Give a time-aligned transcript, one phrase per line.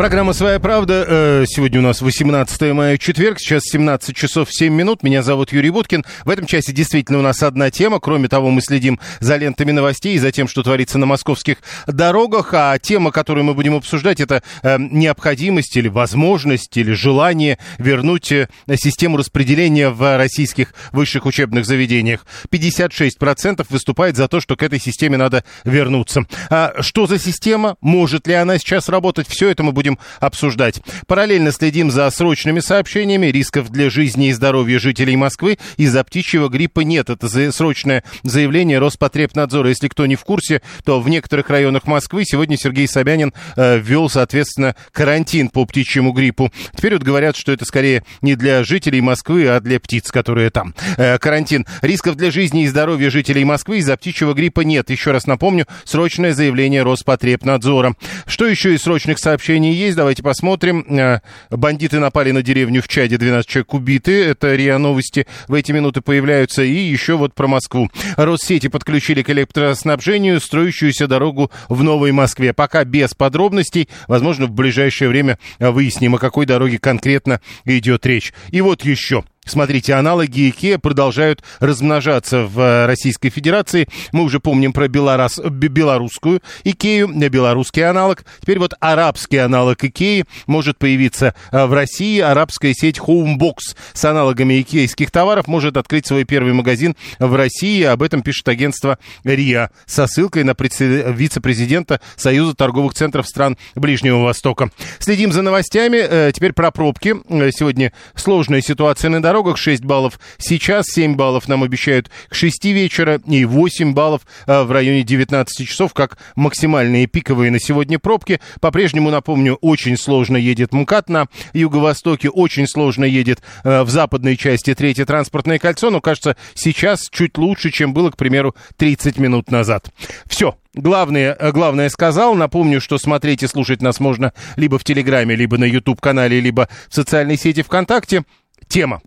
[0.00, 1.04] Программа «Своя правда».
[1.06, 3.38] Э, Сегодня у нас 18 мая, четверг.
[3.38, 5.02] Сейчас 17 часов 7 минут.
[5.02, 6.06] Меня зовут Юрий Буткин.
[6.24, 8.00] В этом часе действительно у нас одна тема.
[8.00, 12.54] Кроме того, мы следим за лентами новостей и за тем, что творится на московских дорогах.
[12.54, 18.48] А тема, которую мы будем обсуждать, это э, необходимость или возможность или желание вернуть э,
[18.76, 22.24] систему распределения в российских высших учебных заведениях.
[22.50, 26.24] 56% выступает за то, что к этой системе надо вернуться.
[26.48, 27.76] А что за система?
[27.82, 29.28] Может ли она сейчас работать?
[29.28, 29.89] Все это мы будем
[30.20, 30.80] обсуждать.
[31.06, 33.26] Параллельно следим за срочными сообщениями.
[33.26, 37.10] Рисков для жизни и здоровья жителей Москвы из-за птичьего гриппа нет.
[37.10, 39.68] Это срочное заявление Роспотребнадзора.
[39.68, 44.08] Если кто не в курсе, то в некоторых районах Москвы сегодня Сергей Собянин э, ввел,
[44.08, 46.52] соответственно, карантин по птичьему гриппу.
[46.76, 50.74] Теперь вот говорят, что это скорее не для жителей Москвы, а для птиц, которые там.
[50.96, 51.66] Э, карантин.
[51.82, 54.90] Рисков для жизни и здоровья жителей Москвы из-за птичьего гриппа нет.
[54.90, 57.94] Еще раз напомню, срочное заявление Роспотребнадзора.
[58.26, 59.96] Что еще из срочных сообщений есть?
[59.96, 60.84] Давайте посмотрим.
[60.88, 64.24] Э, Бандиты напали на деревню в Чаде, 12 человек убиты.
[64.24, 66.62] Это РИА Новости в эти минуты появляются.
[66.62, 67.90] И еще вот про Москву.
[68.16, 72.52] Россети подключили к электроснабжению строящуюся дорогу в Новой Москве.
[72.52, 73.88] Пока без подробностей.
[74.08, 78.32] Возможно, в ближайшее время выясним, о какой дороге конкретно идет речь.
[78.50, 79.24] И вот еще.
[79.50, 83.88] Смотрите, аналоги IKEA продолжают размножаться в э, Российской Федерации.
[84.12, 88.24] Мы уже помним про белорас, бе- белорусскую э, белорусский аналог.
[88.40, 92.20] Теперь вот арабский аналог IKEA может появиться э, в России.
[92.20, 93.56] Арабская сеть Homebox
[93.92, 97.82] с аналогами икейских товаров может открыть свой первый магазин в России.
[97.82, 104.70] Об этом пишет агентство РИА со ссылкой на вице-президента Союза торговых центров стран Ближнего Востока.
[105.00, 105.96] Следим за новостями.
[105.96, 107.16] Э, Теперь про пробки.
[107.50, 109.39] Сегодня сложная ситуация на дорогах.
[109.56, 114.70] 6 баллов сейчас, 7 баллов нам обещают к 6 вечера и 8 баллов э, в
[114.70, 118.40] районе 19 часов, как максимальные пиковые на сегодня пробки.
[118.60, 124.74] По-прежнему, напомню, очень сложно едет МКАД на юго-востоке, очень сложно едет э, в западной части
[124.74, 129.90] третье транспортное кольцо, но, кажется, сейчас чуть лучше, чем было, к примеру, 30 минут назад.
[130.26, 130.56] Все.
[130.74, 132.34] Главное, э, главное сказал.
[132.34, 136.94] Напомню, что смотреть и слушать нас можно либо в Телеграме, либо на YouTube-канале, либо в
[136.94, 138.24] социальной сети ВКонтакте.
[138.68, 139.00] Тема.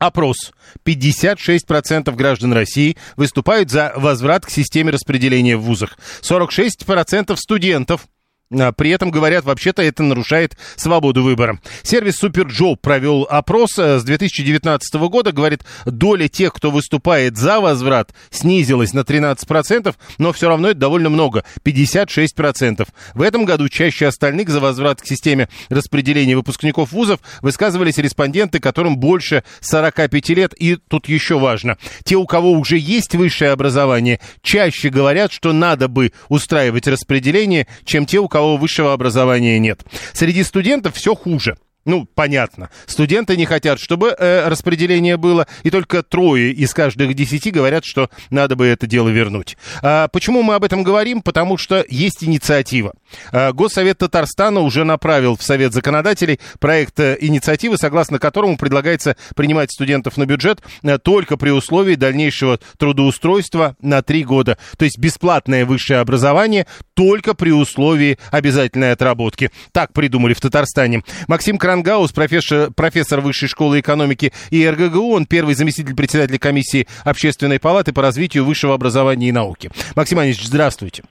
[0.00, 0.52] Опрос.
[0.86, 5.98] 56% граждан России выступают за возврат к системе распределения в вузах.
[6.22, 8.06] 46% студентов
[8.50, 11.60] при этом говорят, вообще-то это нарушает свободу выбора.
[11.84, 15.30] Сервис SuperJob провел опрос э, с 2019 года.
[15.30, 21.10] Говорит, доля тех, кто выступает за возврат, снизилась на 13%, но все равно это довольно
[21.10, 22.88] много, 56%.
[23.14, 28.96] В этом году чаще остальных за возврат к системе распределения выпускников вузов высказывались респонденты, которым
[28.96, 30.54] больше 45 лет.
[30.58, 35.86] И тут еще важно, те, у кого уже есть высшее образование, чаще говорят, что надо
[35.86, 39.82] бы устраивать распределение, чем те, у кого высшего образования нет.
[40.12, 41.56] Среди студентов все хуже.
[41.86, 42.68] Ну, понятно.
[42.86, 48.10] Студенты не хотят, чтобы э, распределение было, и только трое из каждых десяти говорят, что
[48.28, 49.56] надо бы это дело вернуть.
[49.82, 51.22] А, почему мы об этом говорим?
[51.22, 52.92] Потому что есть инициатива.
[53.32, 59.72] А, Госсовет Татарстана уже направил в Совет законодателей проект э, инициативы, согласно которому предлагается принимать
[59.72, 64.58] студентов на бюджет э, только при условии дальнейшего трудоустройства на три года.
[64.76, 69.50] То есть бесплатное высшее образование только при условии обязательной отработки.
[69.72, 71.04] Так придумали в Татарстане.
[71.26, 77.60] Максим Крангаус, профессор, профессор Высшей школы экономики и РГГУ, он первый заместитель председателя комиссии Общественной
[77.60, 79.70] палаты по развитию высшего образования и науки.
[79.94, 81.04] Максим Иванович, здравствуйте.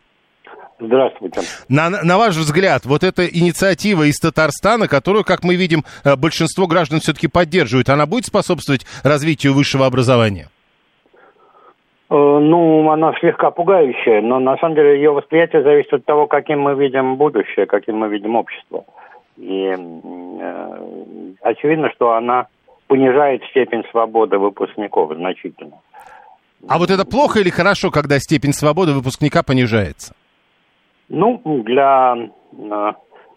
[0.78, 1.40] Здравствуйте.
[1.70, 6.68] На, на ваш взгляд, вот эта инициатива из Татарстана, которую, как мы видим, э, большинство
[6.68, 10.50] граждан все-таки поддерживает, она будет способствовать развитию высшего образования?
[12.10, 16.60] Э, Ну, она слегка пугающая, но на самом деле ее восприятие зависит от того, каким
[16.60, 18.84] мы видим будущее, каким мы видим общество.
[19.40, 22.48] И э, очевидно, что она
[22.88, 25.80] понижает степень свободы выпускников значительно.
[26.68, 30.14] А вот это плохо или хорошо, когда степень свободы выпускника понижается?
[31.08, 32.16] Ну, для
[32.52, 32.92] э,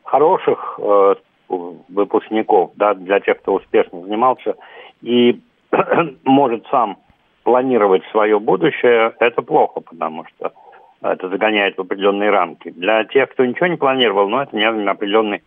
[0.05, 1.15] хороших э,
[1.49, 4.57] выпускников, да, для тех, кто успешно занимался
[5.03, 5.41] и
[6.25, 6.99] может сам
[7.45, 10.53] планировать свое будущее, это плохо, потому что
[11.01, 12.71] это загоняет в определенные рамки.
[12.71, 15.43] Для тех, кто ничего не планировал, ну, это не определенный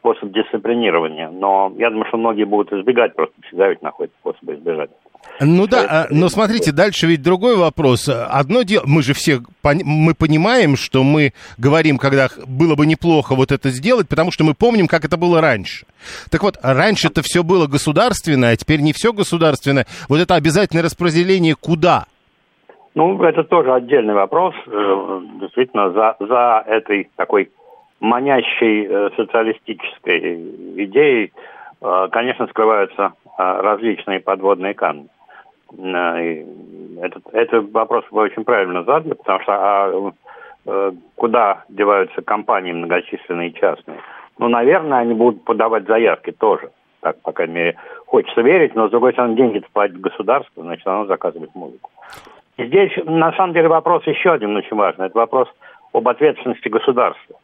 [0.00, 1.30] способ дисциплинирования.
[1.30, 4.90] Но я думаю, что многие будут избегать, просто всегда ведь находят способы избежать.
[5.40, 8.08] Ну да, а, но смотрите, дальше ведь другой вопрос.
[8.08, 13.52] Одно дело, мы же все мы понимаем, что мы говорим, когда было бы неплохо вот
[13.52, 15.86] это сделать, потому что мы помним, как это было раньше.
[16.30, 19.86] Так вот, раньше это все было государственное, а теперь не все государственное.
[20.08, 22.04] Вот это обязательное распределение куда?
[22.94, 24.54] Ну, это тоже отдельный вопрос.
[24.66, 27.50] Э, действительно, за, за этой такой
[28.00, 30.18] манящей э, социалистической
[30.84, 31.32] идеей,
[31.80, 35.08] э, конечно, скрываются различные подводные камни.
[35.72, 40.12] Этот, этот вопрос вы очень правильно задали, потому что а,
[40.66, 43.98] э, куда деваются компании многочисленные частные?
[44.38, 46.70] Ну, наверное, они будут подавать заявки тоже.
[47.00, 47.76] Так, по крайней мере,
[48.06, 51.90] хочется верить, но, с другой стороны, деньги платит государство, значит, оно заказывает музыку.
[52.58, 55.06] Здесь, на самом деле, вопрос еще один очень важный.
[55.06, 55.48] Это вопрос
[55.92, 57.36] об ответственности государства.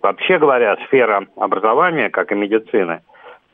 [0.00, 3.00] Вообще говоря, сфера образования, как и медицины,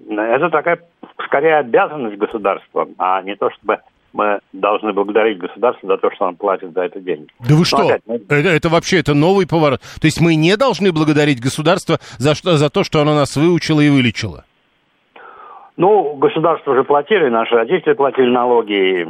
[0.09, 0.81] это такая,
[1.25, 3.79] скорее, обязанность государства, а не то, чтобы
[4.13, 7.29] мы должны благодарить государство за то, что оно платит за это деньги.
[7.41, 7.79] Да вы что?
[7.79, 8.17] Опять, мы...
[8.17, 9.81] это, это вообще это новый поворот.
[10.01, 13.81] То есть мы не должны благодарить государство за, что, за то, что оно нас выучило
[13.81, 14.45] и вылечило?
[15.79, 19.05] Ну, государство уже платили, наши родители платили налоги,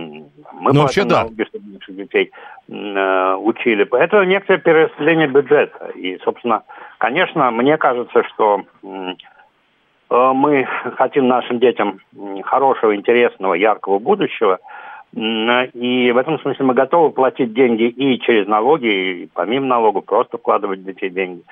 [0.52, 1.22] мы ну, вообще, да.
[1.22, 2.30] налоги, чтобы наших детей
[2.68, 3.88] э, учили.
[3.98, 5.86] Это некоторое перераспределение бюджета.
[5.94, 6.62] И, собственно,
[6.98, 12.00] конечно, мне кажется, что э, мы хотим нашим детям
[12.44, 14.58] хорошего, интересного, яркого будущего–
[15.14, 20.36] и в этом смысле мы готовы платить деньги и через налоги, и помимо налогов просто
[20.36, 21.42] вкладывать в детей деньги.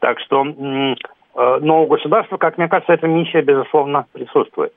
[0.00, 0.94] Так что, э,
[1.34, 4.72] но у государства, как мне кажется, эта миссия, безусловно, присутствует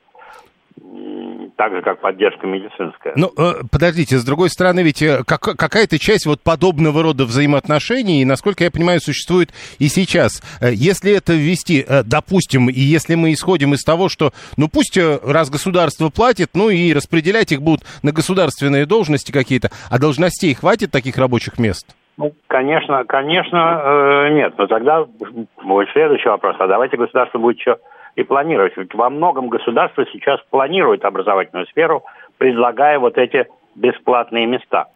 [1.56, 3.14] так же, как поддержка медицинская.
[3.16, 8.24] Ну, э, подождите, с другой стороны, ведь э, как, какая-то часть вот подобного рода взаимоотношений,
[8.24, 10.40] насколько я понимаю, существует и сейчас.
[10.60, 15.50] Э, если это ввести, допустим, и если мы исходим из того, что, ну, пусть раз
[15.50, 21.18] государство платит, ну, и распределять их будут на государственные должности какие-то, а должностей хватит таких
[21.18, 21.86] рабочих мест?
[22.18, 24.54] Ну, конечно, конечно, э, нет.
[24.58, 26.56] Но тогда будет следующий вопрос.
[26.58, 27.76] А давайте государство будет еще
[28.16, 28.76] и планировать.
[28.76, 32.02] Ведь во многом государство сейчас планирует образовательную сферу,
[32.36, 34.86] предлагая вот эти бесплатные места.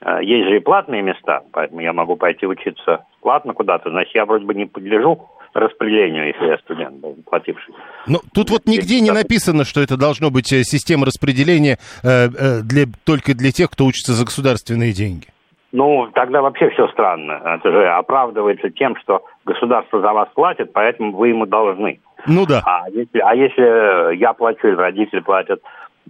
[0.00, 3.90] Э, есть же и платные места, поэтому я могу пойти учиться платно куда-то.
[3.90, 7.72] Значит, я вроде бы не подлежу распределению, если я студент, плативший.
[8.08, 12.86] Ну, тут вот нигде не написано, что это должно быть э, система распределения э, для,
[13.04, 15.28] только для тех, кто учится за государственные деньги.
[15.76, 17.40] Ну, тогда вообще все странно.
[17.44, 21.98] Это же оправдывается тем, что государство за вас платит, поэтому вы ему должны.
[22.28, 22.62] Ну да.
[22.64, 25.60] А если, а если я плачу, или родители платят,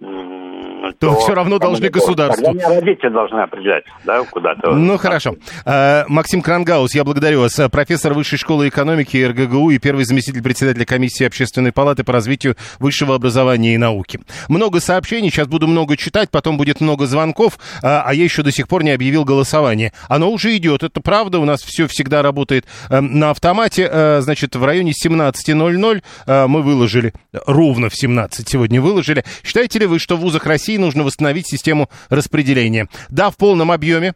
[0.00, 2.44] то, то все равно должны государству.
[2.44, 4.73] Тогда родители должны определять, да, куда-то.
[4.73, 5.37] Ну, хорошо.
[5.64, 7.61] А, Максим Крангаус, я благодарю вас.
[7.70, 13.14] Профессор Высшей школы экономики РГГУ и первый заместитель председателя комиссии Общественной палаты по развитию высшего
[13.14, 14.20] образования и науки.
[14.49, 18.52] Много сообщений, сейчас буду много читать, потом будет много звонков, а, а я еще до
[18.52, 19.93] сих пор не объявил голосование.
[20.08, 23.88] Оно уже идет, это правда, у нас все всегда работает э, на автомате.
[23.91, 27.12] Э, значит, в районе 17.00 э, мы выложили,
[27.46, 29.25] ровно в 17 сегодня выложили.
[29.43, 32.88] Считаете ли вы, что в вузах России нужно восстановить систему распределения?
[33.08, 34.14] Да, в полном объеме,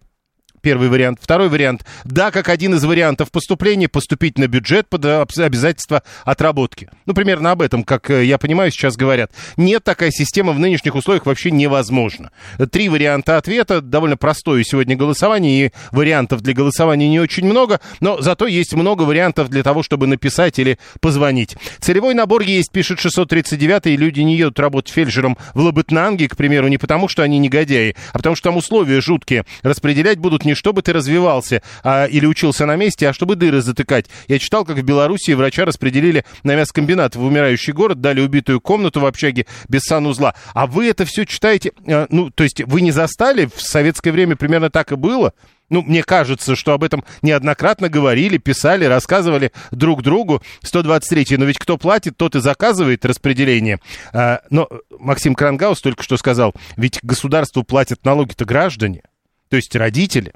[0.61, 1.19] Первый вариант.
[1.21, 1.85] Второй вариант.
[2.05, 6.91] Да, как один из вариантов поступления, поступить на бюджет под обязательство отработки.
[7.07, 9.31] Ну, примерно об этом, как э, я понимаю, сейчас говорят.
[9.57, 12.31] Нет, такая система в нынешних условиях вообще невозможна.
[12.71, 13.81] Три варианта ответа.
[13.81, 19.03] Довольно простое сегодня голосование, и вариантов для голосования не очень много, но зато есть много
[19.03, 21.57] вариантов для того, чтобы написать или позвонить.
[21.81, 26.69] Целевой набор есть, пишет 639 и люди не едут работать фельдшером в Лабытнанге, к примеру,
[26.69, 29.45] не потому, что они негодяи, а потому, что там условия жуткие.
[29.63, 34.07] Распределять будут не чтобы ты развивался а, или учился на месте, а чтобы дыры затыкать.
[34.27, 39.01] Я читал, как в Белоруссии врача распределили на мясокомбинат в умирающий город, дали убитую комнату
[39.01, 40.35] в общаге без санузла.
[40.55, 43.49] А вы это все читаете, а, ну, то есть вы не застали?
[43.55, 45.35] В советское время примерно так и было?
[45.71, 50.43] Ну, мне кажется, что об этом неоднократно говорили, писали, рассказывали друг другу.
[50.63, 53.81] 123 но ведь кто платит, тот и заказывает распределение.
[54.13, 59.03] А, но Максим Крангаус только что сказал, ведь государству платят налоги-то граждане
[59.49, 60.33] то есть родители.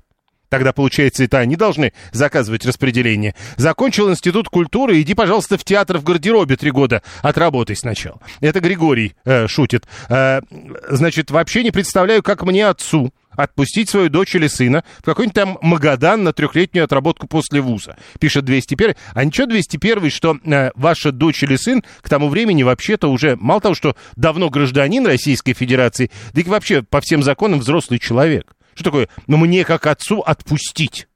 [0.52, 3.35] Тогда, получается, это они должны заказывать распределение.
[3.57, 7.02] Закончил институт культуры, иди, пожалуйста, в театр в гардеробе три года.
[7.23, 8.21] Отработай сначала.
[8.42, 9.87] Это Григорий э, шутит.
[10.11, 10.42] Э,
[10.90, 15.59] значит, вообще не представляю, как мне отцу отпустить свою дочь или сына в какой-нибудь там
[15.62, 18.95] Магадан на трехлетнюю отработку после вуза, пишет 201.
[19.14, 23.62] А ничего 201, что э, ваша дочь или сын к тому времени вообще-то уже, мало
[23.62, 28.54] того, что давно гражданин Российской Федерации, да и вообще по всем законам взрослый человек.
[28.75, 29.09] Что такое?
[29.26, 31.09] Ну, мне как отцу отпустить.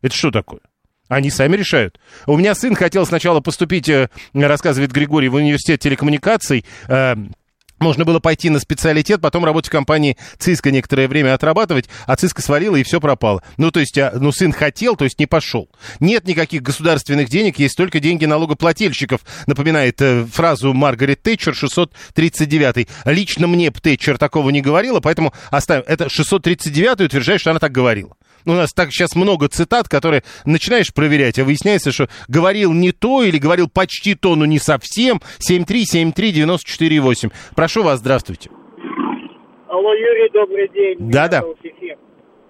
[0.00, 0.60] Это что такое?
[1.08, 2.00] Они сами решают.
[2.26, 7.16] У меня сын хотел сначала поступить, э, рассказывает Григорий, в университет телекоммуникаций, э,
[7.82, 12.42] можно было пойти на специалитет, потом работать в компании ЦИСКО некоторое время отрабатывать, а ЦИСКО
[12.42, 13.42] свалила и все пропало.
[13.56, 15.68] Ну, то есть, а, ну, сын хотел, то есть не пошел.
[16.00, 22.88] Нет никаких государственных денег, есть только деньги налогоплательщиков, напоминает э, фразу Маргарет Тэтчер 639.
[23.04, 25.84] Лично мне Тэтчер такого не говорила, поэтому оставим.
[25.86, 28.16] Это 639 утверждает, что она так говорила.
[28.46, 33.22] У нас так сейчас много цитат, которые начинаешь проверять, а выясняется, что говорил не то
[33.22, 35.20] или говорил почти то, но не совсем.
[35.48, 37.32] 7373948.
[37.54, 38.50] Прошу вас, здравствуйте.
[39.68, 40.96] Алло, Юрий, добрый день.
[40.98, 41.42] Да-да.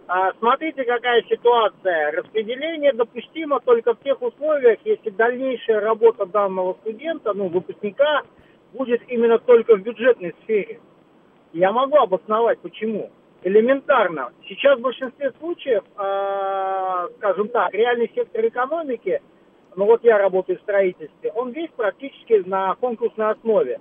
[0.09, 2.13] А, смотрите, какая ситуация.
[2.13, 8.23] Распределение допустимо только в тех условиях, если дальнейшая работа данного студента, ну, выпускника,
[8.73, 10.81] будет именно только в бюджетной сфере.
[11.53, 13.11] Я могу обосновать, почему
[13.43, 14.33] элементарно.
[14.49, 19.21] Сейчас в большинстве случаев, э, скажем так, реальный сектор экономики,
[19.77, 23.81] ну вот я работаю в строительстве, он весь практически на конкурсной основе.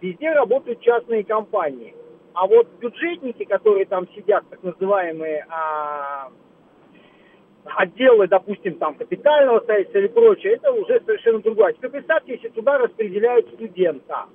[0.00, 1.94] Везде работают частные компании.
[2.32, 6.30] А вот бюджетники, которые там сидят, так называемые а,
[7.64, 11.72] отделы, допустим, там капитального строительства или прочее, это уже совершенно другое.
[11.72, 14.26] Теперь представьте, если туда распределяют студента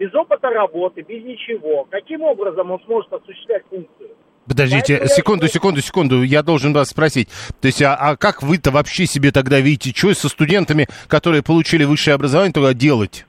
[0.00, 1.86] без опыта работы, без ничего.
[1.90, 4.08] Каким образом он сможет осуществлять функцию?
[4.48, 5.48] Подождите, Поэтому секунду, я...
[5.50, 7.28] секунду, секунду, я должен вас спросить.
[7.60, 11.84] То есть, а, а как вы-то вообще себе тогда видите, что со студентами, которые получили
[11.84, 13.26] высшее образование, тогда делать?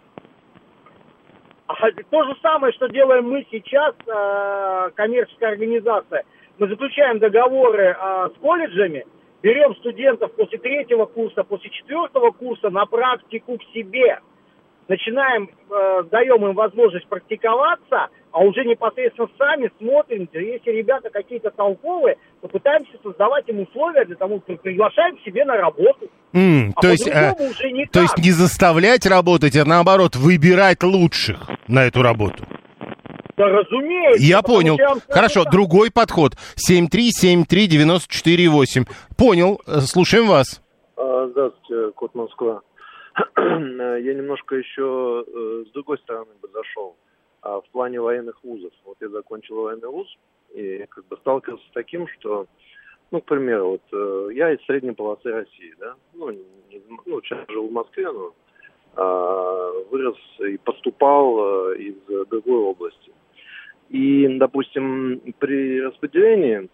[2.09, 6.23] То же самое, что делаем мы сейчас, э, коммерческая организация.
[6.57, 9.05] Мы заключаем договоры э, с колледжами,
[9.41, 14.21] берем студентов после третьего курса, после четвертого курса на практику к себе–
[14.87, 22.17] начинаем, э, даем им возможность практиковаться, а уже непосредственно сами смотрим, если ребята какие-то толковые,
[22.41, 26.09] то пытаемся создавать им условия для того, что приглашаем к себе на работу.
[26.33, 27.91] Mm, а то, есть, э, уже никак.
[27.91, 32.43] то есть не заставлять работать, а наоборот выбирать лучших на эту работу.
[33.37, 34.23] Да, разумеется.
[34.23, 34.77] Я понял.
[34.77, 35.51] Я Хорошо, так.
[35.51, 36.37] другой подход.
[36.55, 38.87] 7373948.
[39.17, 39.59] Понял.
[39.65, 40.61] Э, слушаем вас.
[40.95, 42.61] А, здравствуйте, Кот Москва.
[43.37, 46.95] Я немножко еще э, с другой стороны бы зашел.
[47.41, 48.71] А в плане военных вузов.
[48.85, 50.07] Вот я закончил военный вуз
[50.53, 52.45] и как бы сталкивался с таким, что,
[53.09, 57.49] ну, к примеру, вот э, я из средней полосы России, да, ну, не, ну сейчас
[57.49, 58.33] жил в Москве, но
[58.95, 63.11] а, вырос и поступал э, из другой области.
[63.89, 66.69] И, допустим, при распределении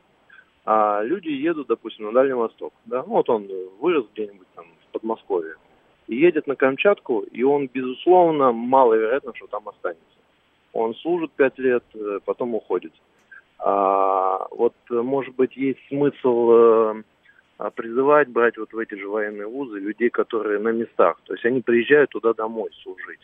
[0.66, 3.48] а, люди едут, допустим, на Дальний Восток, да, ну, вот он
[3.80, 5.56] вырос где-нибудь там в Подмосковье,
[6.08, 10.04] едет на Камчатку, и он, безусловно, маловероятно, что там останется.
[10.74, 12.94] Он служит пять лет, э, потом уходит.
[13.60, 17.04] А, вот, может быть, есть смысл э,
[17.76, 21.20] призывать брать вот в эти же военные вузы людей, которые на местах.
[21.26, 23.22] То есть они приезжают туда домой служить.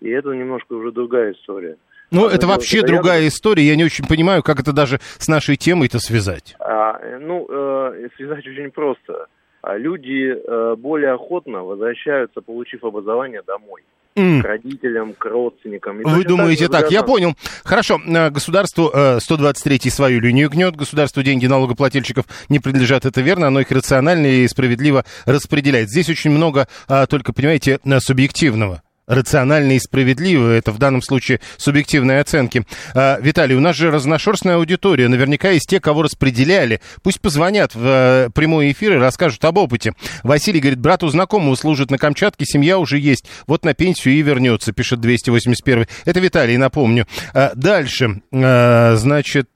[0.00, 1.76] И это немножко уже другая история.
[2.10, 3.28] Ну, это вообще это другая я...
[3.28, 3.64] история.
[3.64, 6.54] Я не очень понимаю, как это даже с нашей темой-то связать.
[6.60, 9.26] А, ну, э, связать очень просто.
[9.66, 13.82] А люди э, более охотно возвращаются, получив образование, домой.
[14.14, 14.40] Mm.
[14.40, 16.00] К родителям, к родственникам.
[16.02, 17.34] И Вы думаете так, так, я понял.
[17.64, 23.48] Хорошо, э, государству 123 э, свою линию гнет, государству деньги налогоплательщиков не принадлежат, это верно,
[23.48, 25.88] оно их рационально и справедливо распределяет.
[25.88, 30.50] Здесь очень много, а, только, понимаете, субъективного рационально и справедливо.
[30.50, 32.64] Это в данном случае субъективные оценки.
[32.94, 35.08] А, Виталий, у нас же разношерстная аудитория.
[35.08, 36.80] Наверняка есть те, кого распределяли.
[37.02, 39.92] Пусть позвонят в э, прямой эфир и расскажут об опыте.
[40.22, 43.26] Василий говорит, брату знакомому служит на Камчатке, семья уже есть.
[43.46, 45.86] Вот на пенсию и вернется, пишет 281.
[46.04, 47.06] Это Виталий, напомню.
[47.32, 48.22] А, дальше.
[48.32, 49.48] А, значит...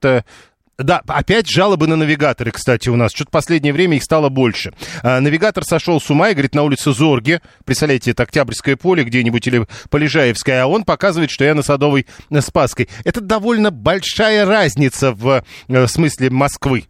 [0.81, 3.11] Э, да, опять жалобы на навигаторы, кстати, у нас.
[3.13, 4.73] Что-то последнее время их стало больше.
[5.03, 7.41] А, навигатор сошел с ума и говорит на улице Зорге.
[7.65, 12.41] Представляете, это Октябрьское поле где-нибудь или Полежаевское, а он показывает, что я на Садовой э,
[12.41, 12.89] Спаской.
[13.03, 16.85] Это довольно большая разница в, э, в смысле Москвы.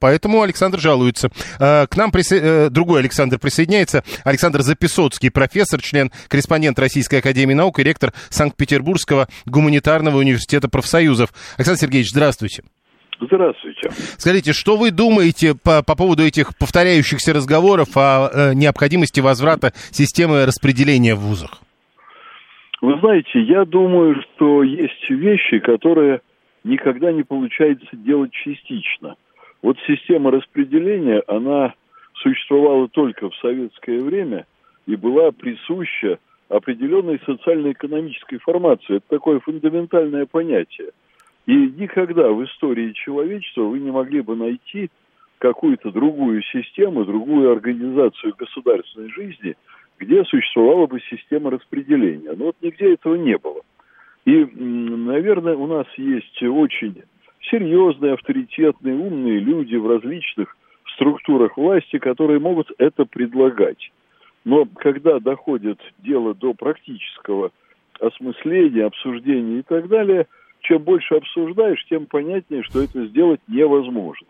[0.00, 1.30] Поэтому Александр жалуется.
[1.58, 2.36] А, к нам присо...
[2.36, 4.02] Э, другой Александр присоединяется.
[4.24, 11.32] Александр Записоцкий, профессор, член, корреспондент Российской Академии Наук и ректор Санкт-Петербургского гуманитарного университета профсоюзов.
[11.56, 12.62] Александр Сергеевич, здравствуйте.
[13.20, 13.90] Здравствуйте.
[13.90, 20.46] Скажите, что вы думаете по, по поводу этих повторяющихся разговоров о э, необходимости возврата системы
[20.46, 21.60] распределения в вузах?
[22.80, 26.20] Вы знаете, я думаю, что есть вещи, которые
[26.62, 29.16] никогда не получается делать частично.
[29.62, 31.74] Вот система распределения, она
[32.14, 34.46] существовала только в советское время
[34.86, 38.96] и была присуща определенной социально-экономической формации.
[38.96, 40.90] Это такое фундаментальное понятие.
[41.48, 44.90] И никогда в истории человечества вы не могли бы найти
[45.38, 49.56] какую-то другую систему, другую организацию государственной жизни,
[49.98, 52.34] где существовала бы система распределения.
[52.36, 53.62] Но вот нигде этого не было.
[54.26, 57.02] И, наверное, у нас есть очень
[57.50, 60.54] серьезные, авторитетные, умные люди в различных
[60.96, 63.90] структурах власти, которые могут это предлагать.
[64.44, 67.52] Но когда доходит дело до практического
[68.00, 70.26] осмысления, обсуждения и так далее,
[70.68, 74.26] чем больше обсуждаешь, тем понятнее, что это сделать невозможно.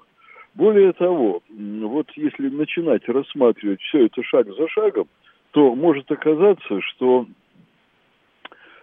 [0.55, 5.09] Более того, вот если начинать рассматривать все это шаг за шагом,
[5.51, 7.27] то может оказаться, что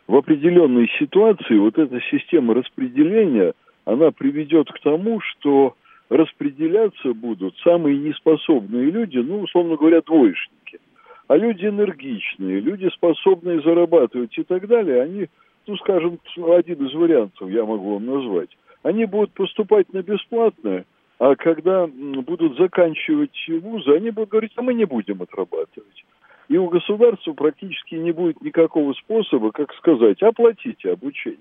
[0.08, 3.54] в определенной ситуации вот эта система распределения,
[3.86, 5.76] она приведет к тому, что
[6.10, 10.80] распределяться будут самые неспособные люди, ну, условно говоря, двоечники.
[11.28, 15.28] А люди энергичные, люди, способные зарабатывать и так далее, они,
[15.68, 18.50] ну, скажем, один из вариантов я могу вам назвать,
[18.84, 20.86] они будут поступать на бесплатное,
[21.18, 26.06] а когда будут заканчивать вузы, они будут говорить, а мы не будем отрабатывать.
[26.48, 31.40] И у государства практически не будет никакого способа, как сказать, оплатите обучение.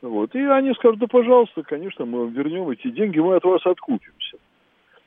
[0.00, 0.34] Вот.
[0.34, 4.38] И они скажут, да, пожалуйста, конечно, мы вам вернем эти деньги, мы от вас откупимся.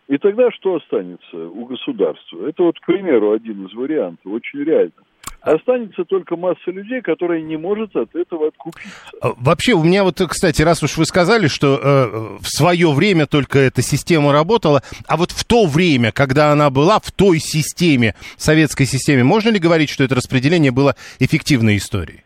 [0.07, 2.47] И тогда что останется у государства?
[2.47, 4.93] Это вот, к примеру, один из вариантов, очень реально.
[5.41, 8.89] Останется только масса людей, которая не может от этого откупиться.
[9.21, 13.27] А, вообще, у меня вот, кстати, раз уж вы сказали, что э, в свое время
[13.27, 18.15] только эта система работала, а вот в то время, когда она была в той системе,
[18.35, 22.23] советской системе, можно ли говорить, что это распределение было эффективной историей?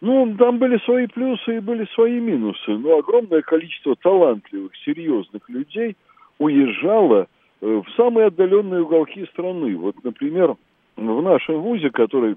[0.00, 5.96] Ну, там были свои плюсы и были свои минусы, но огромное количество талантливых, серьезных людей
[6.40, 7.28] уезжало
[7.60, 9.76] э, в самые отдаленные уголки страны.
[9.76, 10.56] Вот, например,
[10.96, 12.36] в нашем ВУЗе, который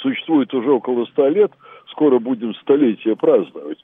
[0.00, 1.52] существует уже около ста лет,
[1.90, 3.82] скоро будем столетие праздновать,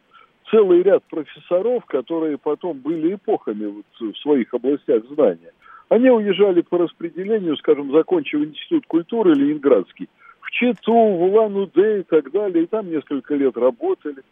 [0.51, 5.53] целый ряд профессоров, которые потом были эпохами вот в своих областях знания,
[5.89, 10.09] они уезжали по распределению, скажем, закончив институт культуры Ленинградский,
[10.53, 14.23] Читу, в Улан-Удэ и так далее, и там несколько лет работали.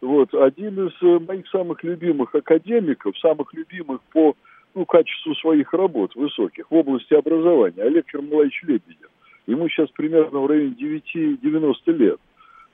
[0.00, 0.34] Вот.
[0.34, 4.34] Один из э, моих самых любимых академиков, самых любимых по
[4.74, 9.10] ну, качеству своих работ высоких в области образования, Олег Ермолаевич Лебедев.
[9.46, 12.20] Ему сейчас примерно в районе 9-90 лет.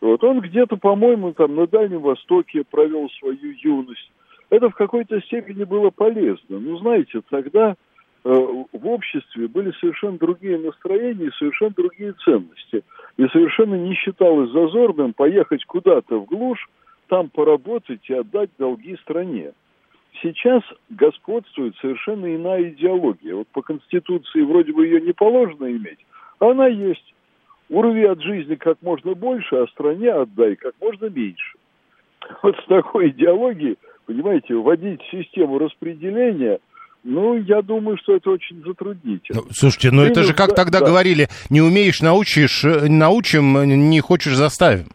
[0.00, 0.22] Вот.
[0.22, 4.10] Он где-то, по-моему, там на Дальнем Востоке провел свою юность.
[4.50, 6.60] Это в какой-то степени было полезно.
[6.60, 7.76] Ну, знаете, тогда
[8.28, 12.82] Э, в обществе были совершенно другие настроения совершенно другие ценности.
[13.16, 16.68] И совершенно не считалось зазорным поехать куда-то в глушь,
[17.08, 19.52] там поработать и отдать долги стране.
[20.22, 23.34] Сейчас господствует совершенно иная идеология.
[23.34, 26.04] Вот по Конституции вроде бы ее не положено иметь,
[26.38, 27.14] а она есть.
[27.68, 31.58] Урви от жизни как можно больше, а стране отдай как можно меньше.
[32.42, 36.58] Вот с такой идеологией, понимаете, вводить систему распределения–
[37.08, 39.42] ну, я думаю, что это очень затруднительно.
[39.42, 40.86] Ну, слушайте, ну это же как да, тогда да.
[40.86, 44.88] говорили, не умеешь, научишь, э, научим, не хочешь, заставим.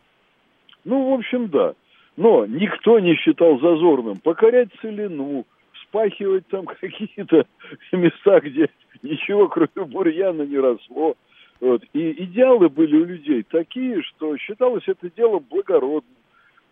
[0.84, 1.74] Ну, в общем, да.
[2.18, 5.46] Но никто не считал зазорным покорять целину,
[5.84, 7.46] спахивать там какие-то
[7.92, 8.70] места, где
[9.02, 11.16] ничего, кроме бурьяна, не росло.
[11.60, 11.84] Вот.
[11.94, 16.16] И идеалы были у людей такие, что считалось это делом благородным.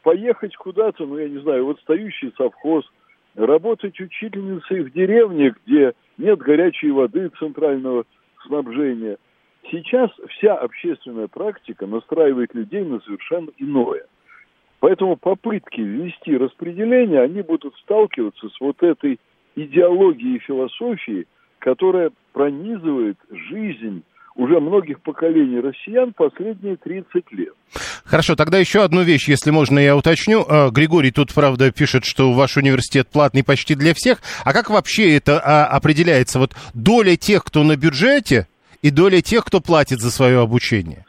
[0.02, 2.86] Поехать куда-то, ну, я не знаю, вот стоящий совхоз–
[3.36, 8.06] работать учительницей в деревне, где нет горячей воды центрального
[8.46, 9.18] снабжения.
[9.72, 14.06] Сейчас вся общественная практика настраивает людей на совершенно иное.
[14.80, 19.20] Поэтому попытки ввести распределение, они будут сталкиваться с вот этой
[19.56, 21.28] идеологией и философией,
[21.60, 24.04] которая пронизывает жизнь
[24.36, 27.54] уже многих поколений россиян последние 30 лет.
[28.06, 30.46] Хорошо, тогда еще одну вещь, если можно, я уточню.
[30.48, 34.20] А, Григорий тут, правда, пишет, что ваш университет платный почти для всех.
[34.46, 36.40] А как вообще это а, определяется?
[36.40, 38.48] Вот доля тех, кто на бюджете,
[38.82, 41.06] и доля тех, кто платит за свое обучение?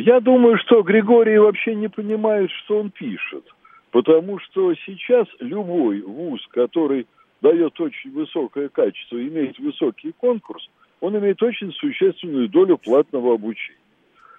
[0.00, 3.44] Я думаю, что Григорий вообще не понимает, что он пишет.
[3.90, 7.06] Потому что сейчас любой вуз, который
[7.42, 13.76] дает очень высокое качество, имеет высокий конкурс, он имеет очень существенную долю платного обучения.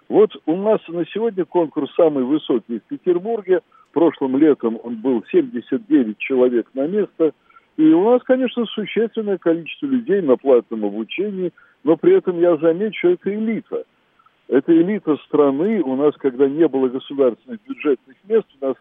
[0.10, 3.62] Вот у нас на сегодня конкурс самый высокий в Петербурге.
[3.92, 7.34] Прошлым летом он был 79 человек на место.
[7.78, 11.52] И у нас, конечно, существенное количество людей на платном обучении,
[11.84, 13.84] но при этом я замечу, это элита.
[14.52, 15.82] Это элита страны.
[15.82, 18.76] У нас, когда не было государственных бюджетных мест, у нас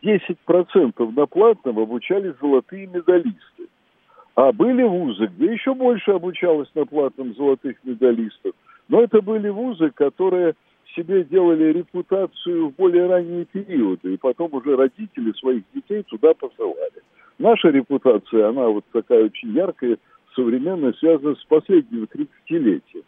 [0.00, 3.66] 10% на платном обучались золотые медалисты.
[4.36, 8.52] А были вузы, где еще больше обучалось на платном золотых медалистов.
[8.88, 10.54] Но это были вузы, которые
[10.94, 17.02] себе делали репутацию в более ранние периоды, и потом уже родители своих детей туда посылали.
[17.40, 19.98] Наша репутация, она вот такая очень яркая,
[20.36, 23.02] современная, связана с последним 30-летием.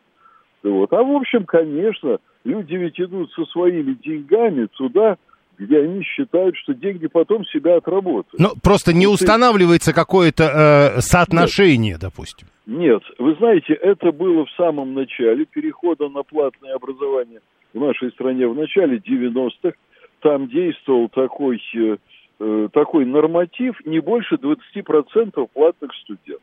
[0.62, 0.92] Вот.
[0.92, 5.16] А в общем, конечно, люди ведь идут со своими деньгами туда,
[5.58, 8.38] где они считают, что деньги потом себя отработают.
[8.38, 12.00] Но просто не устанавливается какое-то э, соотношение, Нет.
[12.00, 12.48] допустим.
[12.66, 17.40] Нет, вы знаете, это было в самом начале перехода на платное образование
[17.74, 19.72] в нашей стране в начале 90-х.
[20.20, 21.96] Там действовал такой, э,
[22.40, 26.42] э такой норматив не больше 20% платных студентов.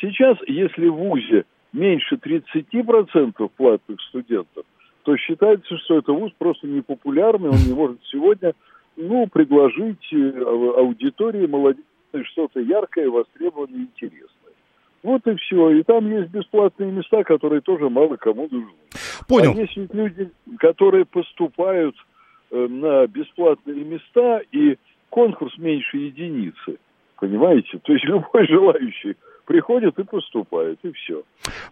[0.00, 4.64] Сейчас, если в ВУЗе меньше 30% платных студентов,
[5.02, 8.54] то считается, что это вуз просто непопулярный, он не может сегодня
[8.96, 10.42] ну, предложить э,
[10.76, 11.84] аудитории молодежи
[12.32, 14.52] что-то яркое, востребованное, интересное.
[15.02, 15.70] Вот и все.
[15.70, 18.72] И там есть бесплатные места, которые тоже мало кому нужны.
[19.26, 19.52] Понял.
[19.52, 21.96] А есть ведь люди, которые поступают
[22.50, 24.76] э, на бесплатные места, и
[25.08, 26.78] конкурс меньше единицы.
[27.16, 27.78] Понимаете?
[27.78, 31.22] То есть любой желающий приходит и поступает, и все.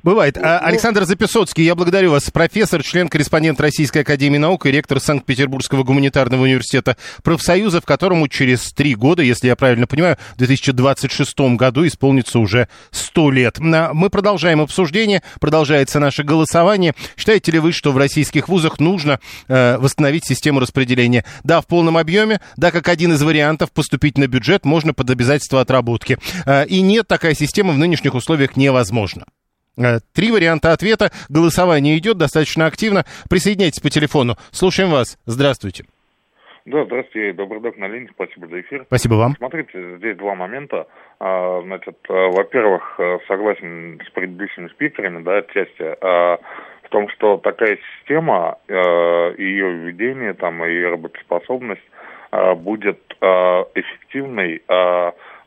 [0.02, 0.36] Бывает.
[0.36, 2.30] Вот, а, Александр Записоцкий, я благодарю вас.
[2.30, 8.94] Профессор, член-корреспондент Российской Академии Наук и ректор Санкт-Петербургского гуманитарного университета профсоюза, в которому через три
[8.94, 13.58] года, если я правильно понимаю, в 2026 году исполнится уже 100 лет.
[13.58, 16.94] Мы продолжаем обсуждение, продолжается наше голосование.
[17.16, 21.24] Считаете ли вы, что в российских вузах нужно э, восстановить систему распределения?
[21.44, 25.60] Да, в полном объеме, да, как один из вариантов поступить на бюджет можно под обязательство
[25.60, 26.18] отработки.
[26.46, 29.24] Э, и нет, такая система система в нынешних условиях невозможна.
[29.76, 31.10] Э, три варианта ответа.
[31.28, 33.04] Голосование идет достаточно активно.
[33.30, 34.34] Присоединяйтесь по телефону.
[34.50, 35.18] Слушаем вас.
[35.26, 35.84] Здравствуйте.
[36.66, 38.84] Да, здравствуйте, Добродок на линии, спасибо за эфир.
[38.88, 39.34] Спасибо вам.
[39.38, 40.86] Смотрите, здесь два момента.
[41.18, 46.38] А, значит, э, во-первых, э, согласен с предыдущими спикерами, да, отчасти, а,
[46.82, 51.82] в том, что такая система, ее введение там и работоспособность
[52.56, 54.62] будет эффективной,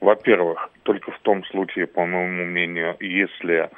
[0.02, 3.70] во-первых, только в том случае, по моему мнению, если,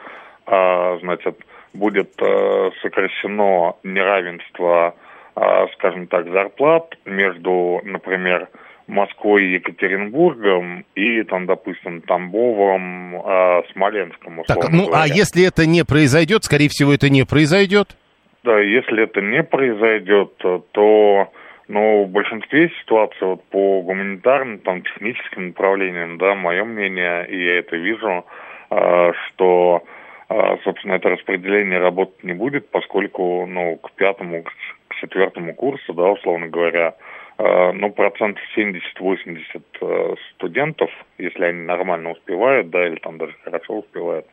[0.46, 1.38] а, значит,
[1.74, 4.96] будет а, сокращено неравенство,
[5.36, 8.50] а, скажем так, зарплат между, например,
[8.88, 15.04] Москвой и Екатеринбургом и, там, допустим, Тамбовом, э, Смоленском, так, ну, говоря.
[15.04, 17.96] а если это не произойдет, скорее всего, это не произойдет?
[18.44, 21.32] Да, если это не произойдет, то
[21.67, 27.60] но в большинстве ситуаций вот по гуманитарным, там, техническим направлениям, да, мое мнение, и я
[27.60, 28.26] это вижу,
[28.69, 29.84] э, что,
[30.30, 36.12] э, собственно, это распределение работать не будет, поскольку, ну, к пятому, к четвертому курсу, да,
[36.12, 36.95] условно говоря,
[37.38, 43.80] э, ну, процентов 70-80 э, студентов, если они нормально успевают, да, или там даже хорошо
[43.80, 44.26] успевают,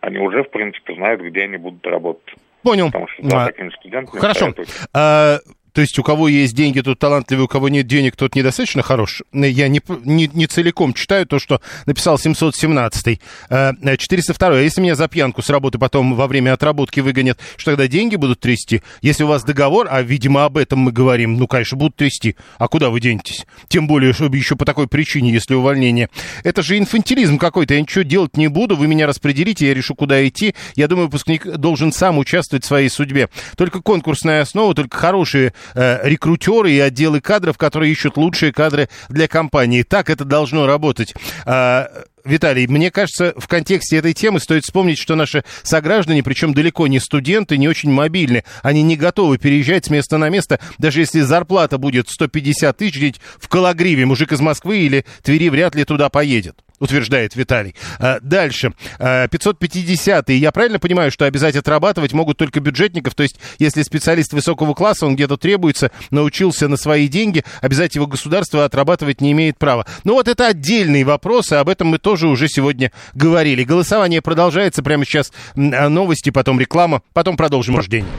[0.00, 2.34] они уже, в принципе, знают, где они будут работать.
[2.62, 2.86] Понял.
[2.86, 4.20] Потому что, да, а, такими студентами...
[4.20, 4.54] Хорошо.
[4.94, 5.38] А,
[5.72, 9.22] то есть у кого есть деньги, тот талантливый, у кого нет денег, тот недостаточно хорош.
[9.32, 15.08] Я не, не, не целиком читаю то, что написал 717 402 А если меня за
[15.08, 18.82] пьянку с работы потом во время отработки выгонят, что тогда деньги будут трясти?
[19.02, 22.36] Если у вас договор, а, видимо, об этом мы говорим, ну, конечно, будут трясти.
[22.58, 23.46] А куда вы денетесь?
[23.68, 26.08] Тем более, чтобы еще по такой причине, если увольнение.
[26.44, 27.74] Это же инфантилизм какой-то.
[27.74, 30.54] Я ничего делать не буду, вы меня распределите, я решу, куда идти.
[30.74, 33.28] Я думаю, выпускник должен сам участвовать в своей судьбе.
[33.56, 39.28] Только конкурсная основа, только хорошие э, рекрутеры и отделы кадров, которые ищут лучшие кадры для
[39.28, 39.82] компании.
[39.82, 41.14] Так это должно работать.
[41.44, 41.88] А,
[42.28, 47.00] Виталий, мне кажется, в контексте этой темы стоит вспомнить, что наши сограждане, причем далеко не
[47.00, 48.44] студенты, не очень мобильны.
[48.62, 53.48] Они не готовы переезжать с места на место, даже если зарплата будет 150 тысяч, в
[53.48, 57.74] Калагриве мужик из Москвы или Твери вряд ли туда поедет утверждает Виталий.
[57.98, 58.72] А, дальше.
[58.98, 63.14] 550 Я правильно понимаю, что обязать отрабатывать могут только бюджетников?
[63.14, 68.06] То есть, если специалист высокого класса, он где-то требуется, научился на свои деньги, обязать его
[68.06, 69.86] государство отрабатывать не имеет права.
[70.04, 73.62] Ну вот это отдельные вопросы, об этом мы тоже уже сегодня говорили.
[73.64, 75.32] Голосование продолжается прямо сейчас.
[75.56, 78.10] А, новости, потом реклама, потом продолжим рождение.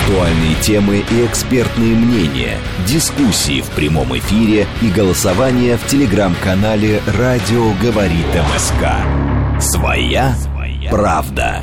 [0.00, 8.26] Актуальные темы и экспертные мнения, дискуссии в прямом эфире и голосование в телеграм-канале «Радио говорит
[8.34, 9.60] МСК».
[9.60, 10.34] Своя
[10.90, 11.62] правда.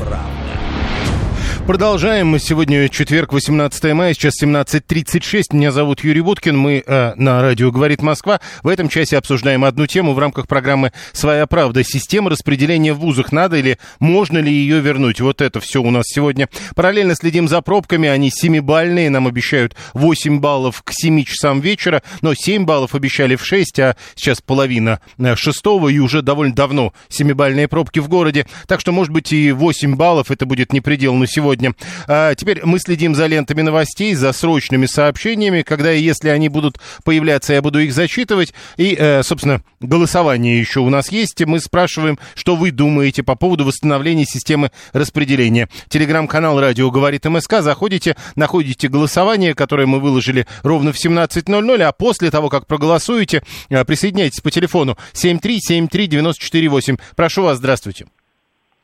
[1.68, 2.28] Продолжаем.
[2.28, 5.44] Мы сегодня четверг, 18 мая, сейчас 17.36.
[5.52, 6.58] Меня зовут Юрий Буткин.
[6.58, 8.42] Мы э, на радио «Говорит Москва».
[8.64, 11.84] В этом часе обсуждаем одну тему в рамках программы «Своя правда».
[11.84, 13.32] Система распределения в вузах.
[13.32, 15.22] Надо или можно ли ее вернуть?
[15.22, 16.50] Вот это все у нас сегодня.
[16.76, 18.10] Параллельно следим за пробками.
[18.10, 19.12] Они семибальные.
[19.12, 22.02] Нам обещают 8 баллов к 7 часам вечера.
[22.22, 25.90] Но 7 баллов обещали в 6, а сейчас половина э, шестого.
[25.90, 28.48] И уже довольно давно семибальные пробки в городе.
[28.68, 31.74] Так что, может быть, и 8 баллов это будет не предел на сегодня сегодня.
[32.08, 35.64] А, теперь мы следим за лентами новостей, за срочными сообщениями.
[35.64, 38.54] Когда и если они будут появляться, я буду их зачитывать.
[38.78, 41.46] И, э, собственно, голосование еще у нас есть.
[41.46, 45.68] Мы спрашиваем, что вы думаете по поводу восстановления системы распределения.
[45.90, 47.62] Телеграм-канал «Радио говорит МСК».
[47.62, 53.84] Заходите, находите голосование, которое мы выложили ровно в 17.00, а после того, как проголосуете, э,
[53.84, 56.98] присоединяйтесь по телефону 7373948.
[57.16, 58.06] Прошу вас, здравствуйте.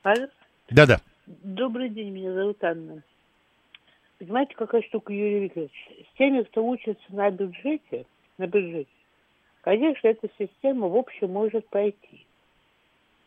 [0.04, 0.28] Алло.
[0.70, 1.00] Да-да.
[1.28, 3.04] Добрый день, меня зовут Анна.
[4.18, 5.90] Понимаете, какая штука, Юрий Викторович?
[6.10, 8.06] С теми, кто учится на бюджете,
[8.38, 8.90] на бюджете,
[9.60, 12.26] конечно, эта система в общем может пойти.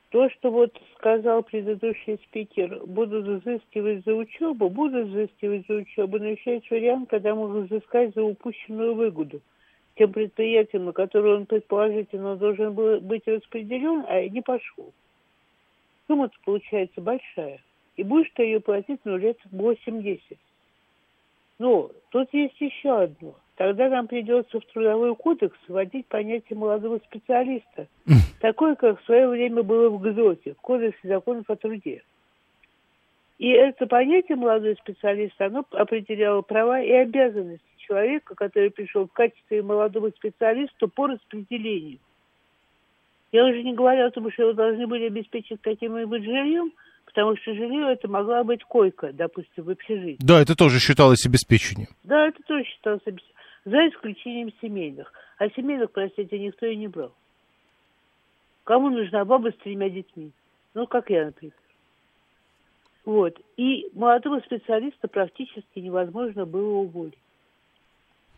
[0.09, 6.29] То, что вот сказал предыдущий спикер, будут взыскивать за учебу, будут взыскивать за учебу, но
[6.29, 9.43] еще есть вариант, когда могут взыскать за упущенную выгоду
[9.97, 14.91] тем предприятиям, на которые он предположительно должен был быть распределен, а не пошел.
[16.07, 17.61] Сумма получается большая
[18.01, 20.21] и будешь ты ее платить ну лет 8-10.
[21.59, 23.35] Но тут есть еще одно.
[23.57, 27.89] Тогда нам придется в трудовой кодекс вводить понятие молодого специалиста,
[28.41, 32.03] такое, как в свое время было в ГЗОТе, в Кодексе законов о труде.
[33.39, 39.63] И это понятие молодой специалист, оно определяло права и обязанности человека, который пришел в качестве
[39.63, 41.99] молодого специалиста по распределению.
[43.33, 46.73] Я уже не говорю о том, что его должны были обеспечить каким-нибудь жильем,
[47.12, 50.25] Потому что жилье это могла быть койка, допустим, в общежитии.
[50.25, 51.88] Да, это тоже считалось обеспечением.
[52.05, 53.37] Да, это тоже считалось обеспечением.
[53.64, 55.12] За исключением семейных.
[55.38, 57.12] А семейных, простите, никто и не брал.
[58.64, 60.31] Кому нужна баба с тремя детьми?
[60.75, 61.53] Ну, как я, например.
[63.05, 63.37] Вот.
[63.57, 67.18] И молодого специалиста практически невозможно было уволить.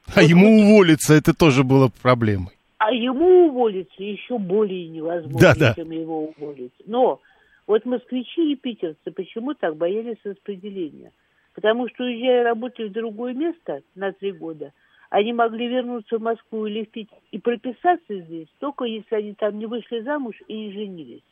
[0.06, 0.64] А вот ему вот.
[0.64, 2.52] уволиться, это тоже было проблемой.
[2.78, 5.74] А ему уволиться еще более невозможно, да, да.
[5.74, 6.72] чем его уволить.
[6.86, 7.20] Но
[7.66, 11.12] вот москвичи и питерцы почему так боялись распределения?
[11.54, 14.72] Потому что, уезжая работать в другое место на три года,
[15.10, 19.58] они могли вернуться в Москву или в Питер и прописаться здесь, только если они там
[19.58, 21.22] не вышли замуж и не женились.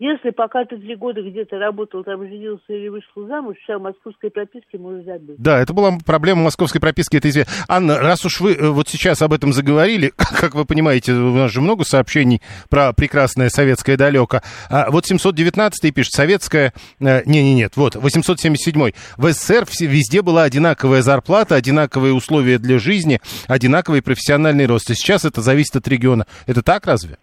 [0.00, 4.30] Если пока ты три года где-то работал, там женился или вышел замуж, все о московской
[4.30, 5.36] прописке можно забыть.
[5.36, 7.52] Да, это была проблема московской прописки, это известно.
[7.68, 11.52] Анна, раз уж вы э, вот сейчас об этом заговорили, как вы понимаете, у нас
[11.52, 14.40] же много сообщений про прекрасное советское далеко.
[14.70, 16.72] А вот 719 пишет, советская...
[16.98, 24.00] Не-не-нет, э, вот, 877 В СССР везде была одинаковая зарплата, одинаковые условия для жизни, одинаковый
[24.00, 24.88] профессиональный рост.
[24.88, 26.26] И сейчас это зависит от региона.
[26.46, 27.18] Это так разве?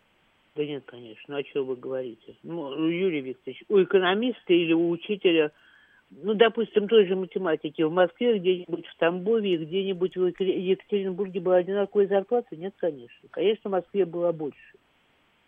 [0.57, 1.37] Да нет, конечно.
[1.37, 2.35] О чем вы говорите?
[2.41, 5.51] Ну, Юрий Викторович, у экономиста или у учителя,
[6.09, 12.07] ну, допустим, той же математики в Москве, где-нибудь в Тамбове, где-нибудь в Екатеринбурге была одинаковая
[12.07, 12.55] зарплата?
[12.55, 13.29] Нет, конечно.
[13.29, 14.57] Конечно, в Москве была больше.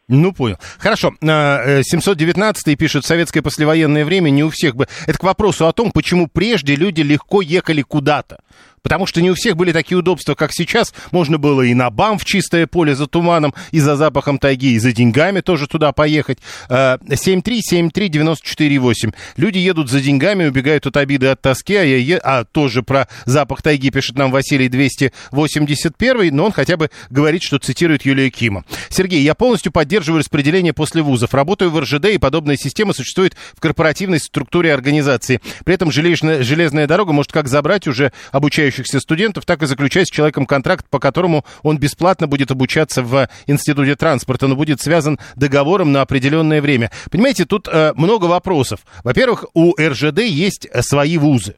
[0.08, 0.58] Ну, понял.
[0.78, 1.14] Хорошо.
[1.22, 4.88] 719 э, пишет, советское послевоенное время не у всех бы...
[5.08, 8.42] Это к вопросу о том, почему прежде люди легко ехали куда-то.
[8.82, 10.94] Потому что не у всех были такие удобства, как сейчас.
[11.12, 14.80] Можно было и на БАМ в чистое поле за туманом, и за запахом тайги, и
[14.80, 16.40] за деньгами тоже туда поехать.
[16.70, 19.10] 7373948.
[19.10, 22.18] Э, Люди едут за деньгами, убегают от обиды, от тоски, а, я е...
[22.18, 27.60] а тоже про запах тайги пишет нам Василий 281, но он хотя бы говорит, что
[27.60, 28.64] цитирует Юлия Кима.
[28.90, 31.34] Сергей, я полностью поддерживаю распределение после вузов.
[31.34, 35.42] Работаю в РЖД, и подобная система существует в корпоративной структуре организации.
[35.66, 40.08] При этом железная, железная дорога может как забрать уже обучающих обучающихся студентов, так и заключать
[40.08, 45.20] с человеком контракт, по которому он бесплатно будет обучаться в Институте транспорта, но будет связан
[45.36, 46.92] договором на определенное время.
[47.12, 48.82] Понимаете, тут э, много вопросов.
[49.04, 51.56] Во-первых, у РЖД есть свои вузы,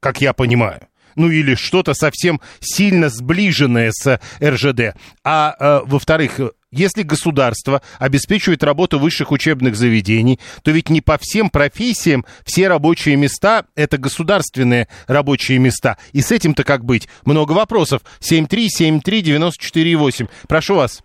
[0.00, 0.80] как я понимаю
[1.18, 4.94] ну или что-то совсем сильно сближенное с РЖД.
[5.24, 6.38] А э, во-вторых,
[6.76, 13.16] если государство обеспечивает работу высших учебных заведений, то ведь не по всем профессиям все рабочие
[13.16, 15.96] места– это государственные рабочие места.
[16.12, 17.08] И с этим-то как быть?
[17.24, 18.02] Много вопросов.
[18.20, 20.28] 7373948.
[20.48, 21.02] Прошу вас.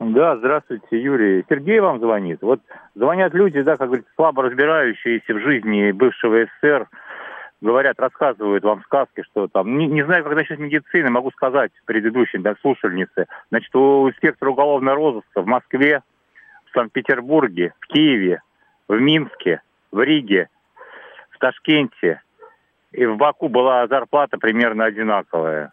[0.00, 1.44] Да, здравствуйте, Юрий.
[1.48, 2.42] Сергей вам звонит.
[2.42, 2.60] Вот
[2.94, 6.88] звонят люди, да, как говорится, слабо разбирающиеся в жизни бывшего СССР,
[7.64, 12.38] говорят, рассказывают вам сказки, что там, не, не знаю, когда сейчас медицины, могу сказать предыдущей
[12.38, 16.02] да, слушательнице, значит, у инспектора уголовного розыска в Москве,
[16.66, 18.42] в Санкт-Петербурге, в Киеве,
[18.88, 20.48] в Минске, в Риге,
[21.30, 22.20] в Ташкенте
[22.92, 25.72] и в Баку была зарплата примерно одинаковая.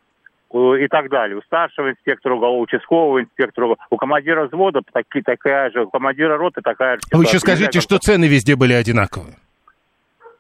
[0.53, 1.37] И так далее.
[1.37, 6.59] У старшего инспектора, у участкового инспектора, у командира взвода таки- такая же, у командира роты
[6.61, 7.01] такая же.
[7.09, 9.35] А Вы еще скажите, что цены везде были одинаковые.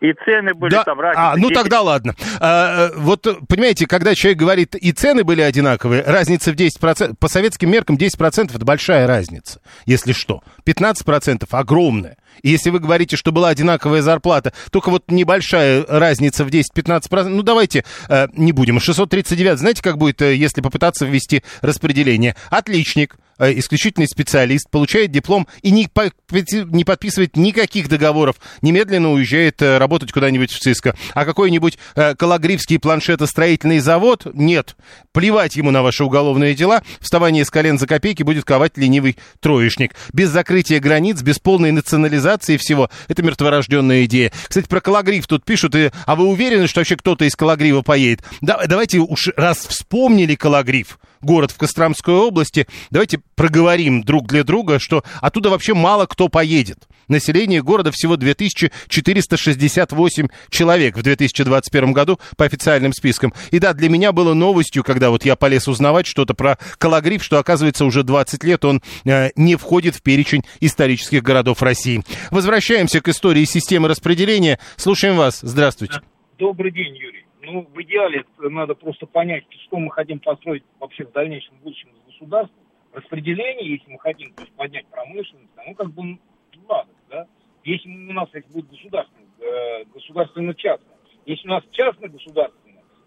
[0.01, 2.15] И цены были Да, там разница а, ну 10 тогда ладно.
[2.39, 7.27] А, э, вот, понимаете, когда человек говорит, и цены были одинаковые, разница в 10%, по
[7.27, 10.41] советским меркам 10% это большая разница, если что.
[10.65, 12.17] 15% огромная.
[12.41, 17.43] И если вы говорите, что была одинаковая зарплата, только вот небольшая разница в 10-15%, ну
[17.43, 18.79] давайте э, не будем.
[18.79, 22.35] 639, знаете, как будет, э, если попытаться ввести распределение?
[22.49, 29.61] Отличник, э, исключительный специалист, получает диплом и не, по- не подписывает никаких договоров, немедленно уезжает
[29.61, 30.95] э, работать куда-нибудь в ЦИСКО.
[31.13, 34.27] А какой-нибудь э, калагривский планшетостроительный завод?
[34.33, 34.75] Нет.
[35.11, 36.83] Плевать ему на ваши уголовные дела.
[36.99, 39.93] Вставание с колен за копейки будет ковать ленивый троечник.
[40.13, 42.20] Без закрытия границ, без полной национализации
[42.57, 42.89] всего.
[43.07, 44.31] Это мертворожденная идея.
[44.47, 45.75] Кстати, про калагрив тут пишут.
[45.75, 48.21] и- а вы уверены, что вообще кто-то из калагрива поедет?
[48.41, 54.79] Да, давайте уж раз вспомнили калагрив, город в Костромской области, давайте проговорим друг для друга,
[54.79, 56.87] что оттуда вообще мало кто поедет.
[57.07, 63.33] Население города всего 2468 человек в 2021 году по официальным спискам.
[63.51, 67.39] И да, для меня было новостью, когда вот я полез узнавать что-то про Калагриф, что
[67.39, 72.03] оказывается уже 20 лет он э, не входит в перечень исторических городов России.
[72.29, 74.59] Возвращаемся к истории системы распределения.
[74.77, 75.39] Слушаем вас.
[75.41, 76.01] Здравствуйте.
[76.37, 77.25] Добрый день, Юрий.
[77.43, 82.05] Ну, в идеале надо просто понять, что мы хотим построить вообще в дальнейшем будущем с
[82.05, 82.63] государством.
[82.93, 86.19] Распределение, если мы хотим то есть, поднять промышленность, ну, как бы,
[86.67, 87.27] ладно, да.
[87.63, 90.97] Если у нас если будет государственное, э, государственно-частное.
[91.25, 92.60] Если у нас частно-государственное,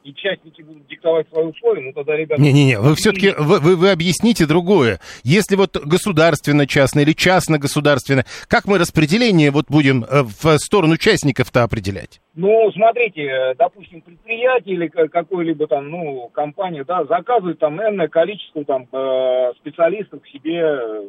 [0.04, 2.40] и частники будут диктовать свои условия, ну, тогда, ребята...
[2.40, 5.00] Не-не-не, вы все-таки, вы, вы, вы объясните другое.
[5.22, 12.20] Если вот государственно-частно или частно-государственно, как мы распределение вот будем э, в сторону участников-то определять?
[12.34, 18.08] Ну, смотрите, э, допустим, предприятие или ка- какой-либо там, ну, компания, да, заказывает там энное
[18.08, 21.08] количество там э, специалистов к себе,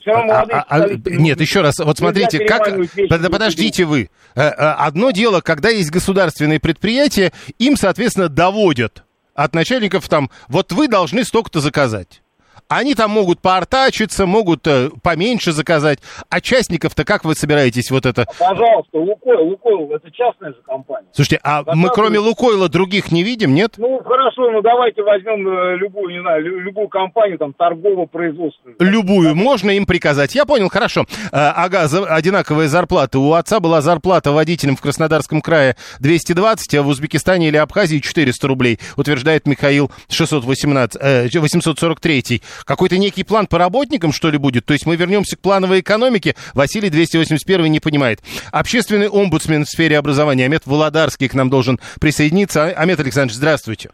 [0.00, 2.74] все равно А- а- а- нет, еще раз, вот смотрите, как...
[2.74, 2.88] друг
[3.30, 4.10] Подождите вы.
[4.34, 10.72] Э, э, Одно дело, когда есть государственные предприятия, им, соответственно, доводят от начальников там, вот
[10.72, 12.22] вы должны столько-то заказать.
[12.70, 15.98] Они там могут поортачиться, могут э, поменьше заказать.
[16.28, 18.26] А частников-то как вы собираетесь вот это...
[18.38, 21.08] Пожалуйста, Лукойл, Лукойл, это частная же компания.
[21.12, 23.74] Слушайте, а мы Заказывают- кроме Лукойла других не видим, нет?
[23.76, 28.76] Ну, хорошо, ну давайте возьмем э, любую, не знаю, лю- любую компанию, там, торгово-производственную.
[28.78, 30.34] Любую можно им приказать.
[30.36, 31.06] Я понял, хорошо.
[31.32, 33.18] А, Ага, за- одинаковая зарплата.
[33.18, 38.46] У отца была зарплата водителем в Краснодарском крае 220, а в Узбекистане или Абхазии 400
[38.46, 42.42] рублей, утверждает Михаил 618, э, 843.
[42.64, 44.66] Какой-то некий план по работникам, что ли, будет?
[44.66, 46.34] То есть мы вернемся к плановой экономике?
[46.54, 48.20] Василий 281 не понимает.
[48.52, 52.64] Общественный омбудсмен в сфере образования Амет Володарский к нам должен присоединиться.
[52.64, 53.90] А- Амет Александрович, здравствуйте.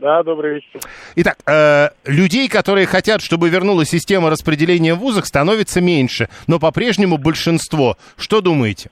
[0.00, 0.80] Да, добрый вечер.
[1.14, 7.18] Итак, э, людей, которые хотят, чтобы вернулась система распределения в вузах, становится меньше, но по-прежнему
[7.18, 7.96] большинство.
[8.16, 8.90] Что думаете?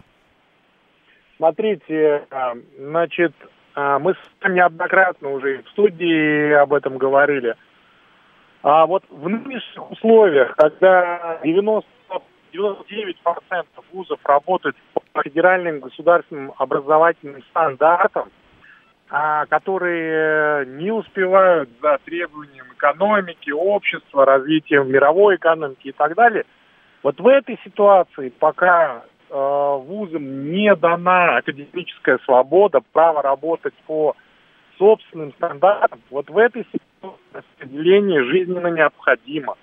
[1.37, 3.33] Смотрите, а, значит,
[3.75, 7.57] а, мы с вами неоднократно уже в студии об этом говорили.
[8.63, 11.89] А вот в нынешних условиях, когда 90,
[12.53, 18.29] 99% вузов работают по федеральным государственным образовательным стандартам,
[19.09, 26.45] а, которые не успевают за требованием экономики, общества, развитием мировой экономики и так далее,
[27.03, 34.15] вот в этой ситуации, пока э, вузам не дана академическая свобода, право работать по
[34.77, 36.90] собственным стандартам, вот в этой ситуации
[37.33, 39.57] распределение жизненно необходимо.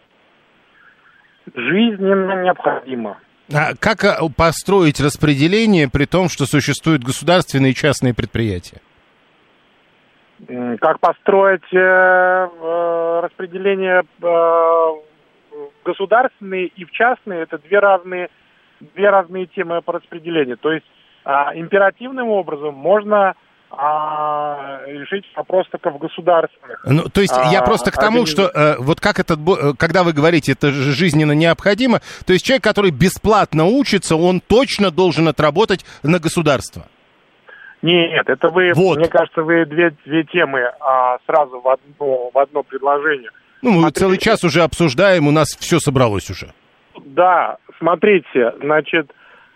[1.55, 3.17] Жизненно необходимо.
[3.53, 8.81] А как э, построить распределение при том, что существуют государственные и частные предприятия?
[10.79, 14.91] Как построить э, э, распределение э,
[15.83, 18.29] государственные и в частные, это две разные,
[18.79, 20.57] две разные темы по распределению.
[20.57, 20.85] То есть
[21.23, 23.35] а, императивным образом можно
[23.69, 26.83] а, решить вопрос только в государственных.
[26.85, 29.73] Ну, то есть я а, просто к тому, что э, вот как это, бо- э,
[29.77, 35.27] когда вы говорите, это жизненно необходимо, то есть человек, который бесплатно учится, он точно должен
[35.27, 36.87] отработать на государство.
[37.81, 42.63] Нет, это вы, мне кажется, вы две, две темы а, сразу в одно, в одно
[42.63, 43.29] предложение.
[43.61, 46.53] Ну, мы целый час уже обсуждаем, у нас все собралось уже.
[47.05, 49.11] Да, смотрите, значит,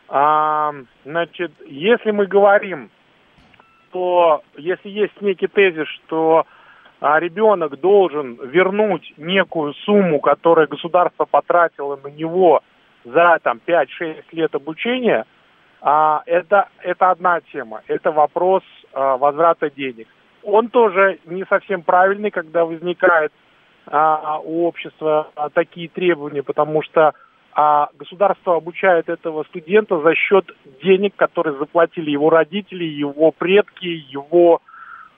[0.08, 0.74] а,
[1.06, 2.92] значит, если мы говорим,
[3.92, 6.46] то если есть некий тезис, что
[7.00, 12.62] а, ребенок должен вернуть некую сумму, которую государство потратило на него
[13.06, 15.26] за там 5-6 лет обучения,
[15.84, 18.62] А, это, это одна тема, это вопрос
[18.94, 20.08] а, возврата денег.
[20.44, 23.32] Он тоже не совсем правильный, когда возникает
[23.88, 27.14] а, у общества а, такие требования, потому что
[27.54, 30.46] а, государство обучает этого студента за счет
[30.84, 34.62] денег, которые заплатили его родители, его предки, его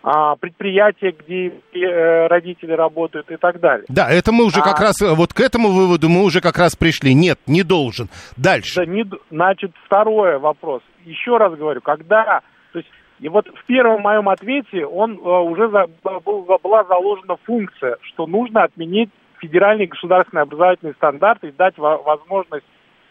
[0.02, 3.86] а, предприятия, где э, родители работают и так далее.
[3.88, 6.76] Да, это мы уже а, как раз, вот к этому выводу мы уже как раз
[6.76, 7.14] пришли.
[7.14, 8.10] Нет, не должен.
[8.36, 8.76] Дальше.
[8.78, 10.82] Да, не, значит, второй вопрос.
[11.06, 12.42] Еще раз говорю, когда,
[12.74, 17.38] то есть, и вот в первом моем ответе он а, уже за, был, была заложена
[17.46, 19.10] функция, что нужно отменить
[19.44, 22.66] федеральный государственный образовательный стандарт и дать возможность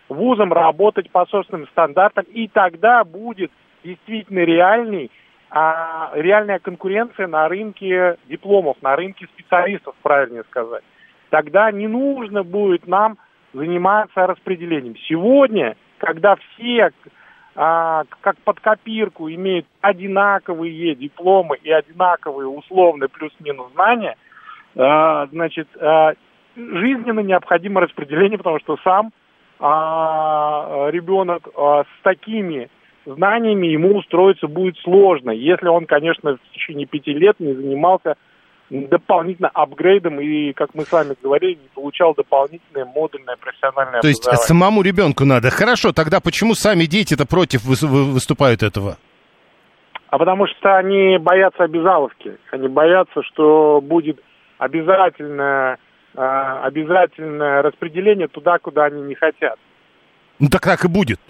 [0.09, 3.53] вузам работать по собственным стандартам, и тогда будет
[3.85, 5.11] действительно реальный
[5.55, 10.83] а реальная конкуренция на рынке дипломов, на рынке специалистов, правильнее сказать.
[11.29, 13.19] Тогда не нужно будет нам
[13.53, 14.97] заниматься распределением.
[15.07, 16.91] Сегодня, когда все
[17.55, 24.17] а, как под копирку имеют одинаковые дипломы и одинаковые условные плюс-минус знания,
[24.75, 26.15] а, значит, а,
[26.57, 29.13] жизненно необходимо распределение, потому что сам
[29.59, 32.69] а, ребенок а, с такими
[33.07, 38.17] знаниями ему устроиться будет сложно, если он, конечно, в течение пяти лет не занимался
[38.71, 44.25] дополнительно апгрейдом и, как мы с вами говорили, не получал дополнительное модульное профессиональное То есть
[44.25, 45.51] самому ребенку надо.
[45.51, 48.97] Хорошо, тогда почему сами дети-то против выступают этого?
[50.09, 52.37] А потому что они боятся обязаловки.
[52.51, 54.21] Они боятся, что будет
[54.59, 55.77] обязательное, а,
[56.15, 59.59] обязательное распределение туда, куда они не хотят.
[60.39, 61.21] Ну так так и будет.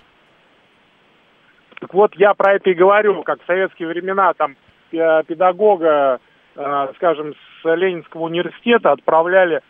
[1.81, 4.57] Так вот, я про это и говорю, как в советские времена там
[4.91, 6.21] педагога,
[6.55, 9.63] э, скажем, с Ленинского университета отправляли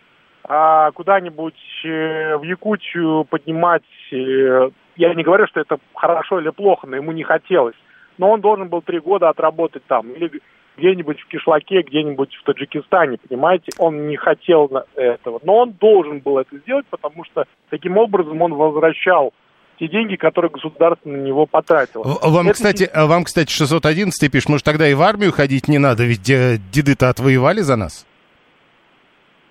[0.44, 3.84] а, куда-нибудь э, в Якутию поднимать.
[4.12, 7.76] Э, я не говорю, что это хорошо или плохо, но ему не хотелось.
[8.18, 10.10] Но он должен был три года отработать там.
[10.10, 10.42] Или
[10.76, 13.72] где-нибудь в Кишлаке, где-нибудь в Таджикистане, понимаете?
[13.78, 15.40] Он не хотел этого.
[15.42, 19.32] Но он должен был это сделать, потому что таким образом он возвращал
[19.78, 22.04] те деньги, которые государство на него потратило.
[22.22, 22.54] Вам, это...
[22.54, 27.08] кстати, вам, кстати, 611 пишет, может, тогда и в армию ходить не надо, ведь деды-то
[27.08, 28.06] отвоевали за нас?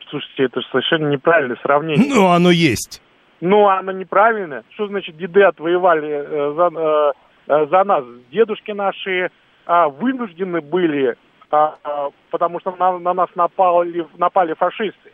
[0.09, 2.05] Слушайте, это совершенно неправильное сравнение.
[2.07, 3.01] Ну, оно есть.
[3.39, 4.63] Ну, оно неправильное.
[4.73, 7.11] Что значит деды отвоевали э, за, э,
[7.47, 8.03] э за нас?
[8.31, 9.31] Дедушки наши
[9.71, 11.15] э, вынуждены были,
[11.51, 11.67] э,
[12.29, 15.11] потому что на, на нас напали, напали фашисты.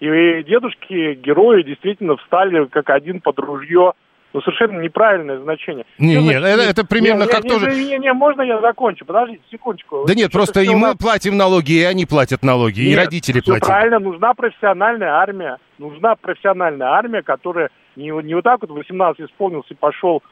[0.00, 3.92] И дедушки, герои, действительно встали как один под ружье
[4.32, 5.84] ну, совершенно неправильное значение.
[5.98, 7.72] Не, Что нет, это, это примерно не, как не, тоже...
[7.72, 9.04] Не, не, не, можно я закончу?
[9.04, 10.04] Подождите секундочку.
[10.06, 10.96] Да нет, просто и мы нас...
[10.96, 13.66] платим налоги, и они платят налоги, нет, и родители платят.
[13.66, 15.58] правильно, нужна профессиональная армия.
[15.78, 20.22] Нужна профессиональная армия, которая не, не вот так вот 18 исполнился и пошел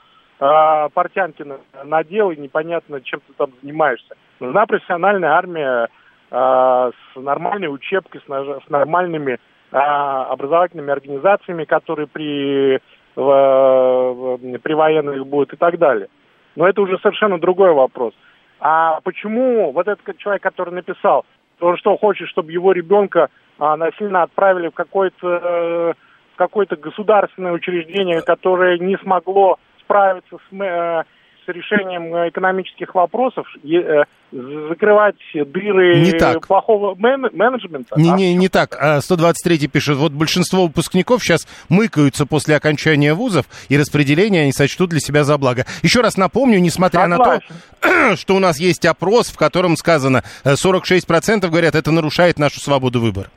[0.41, 1.45] э, портянки
[1.85, 4.15] надел, и непонятно, чем ты там занимаешься.
[4.41, 5.89] Нужна профессиональная армия
[6.31, 12.81] э, с нормальной учебкой, с, с нормальными э, образовательными организациями, которые при
[13.17, 16.07] в, при военных будет и так далее.
[16.55, 18.15] Но это уже совершенно другой вопрос.
[18.61, 21.25] А почему вот этот человек, который написал,
[21.61, 23.29] он что хочет, чтобы его ребенка
[23.59, 25.93] а, насильно отправили в какое-то э,
[26.37, 29.59] какое-то государственное учреждение, которое не смогло
[29.89, 31.03] справиться с, э,
[31.47, 36.47] решением э, экономических вопросов э, закрывать дыры не так.
[36.47, 37.99] плохого мен- менеджмента.
[37.99, 38.79] Не, не, не так.
[39.01, 44.91] 123 а пишет, вот большинство выпускников сейчас мыкаются после окончания вузов, и распределение они сочтут
[44.91, 45.65] для себя за благо.
[45.83, 47.43] Еще раз напомню, несмотря Согласен.
[47.83, 52.39] на то, что у нас есть опрос, в котором сказано, 46% э, говорят, это нарушает
[52.39, 53.31] нашу свободу выбора.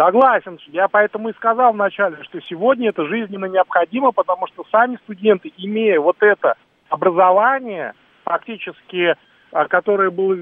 [0.00, 0.58] Согласен.
[0.68, 6.00] Я поэтому и сказал вначале, что сегодня это жизненно необходимо, потому что сами студенты, имея
[6.00, 6.54] вот это
[6.88, 7.92] образование,
[8.24, 9.14] практически,
[9.52, 10.38] а, которое было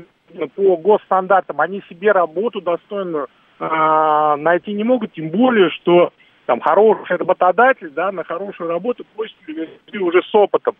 [0.54, 3.26] по госстандартам, они себе работу достойную
[3.58, 6.12] э, найти не могут, тем более, что
[6.46, 10.76] там хороший работодатель, да, на хорошую работу просит людей уже с опытом,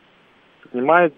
[0.71, 1.17] понимаете?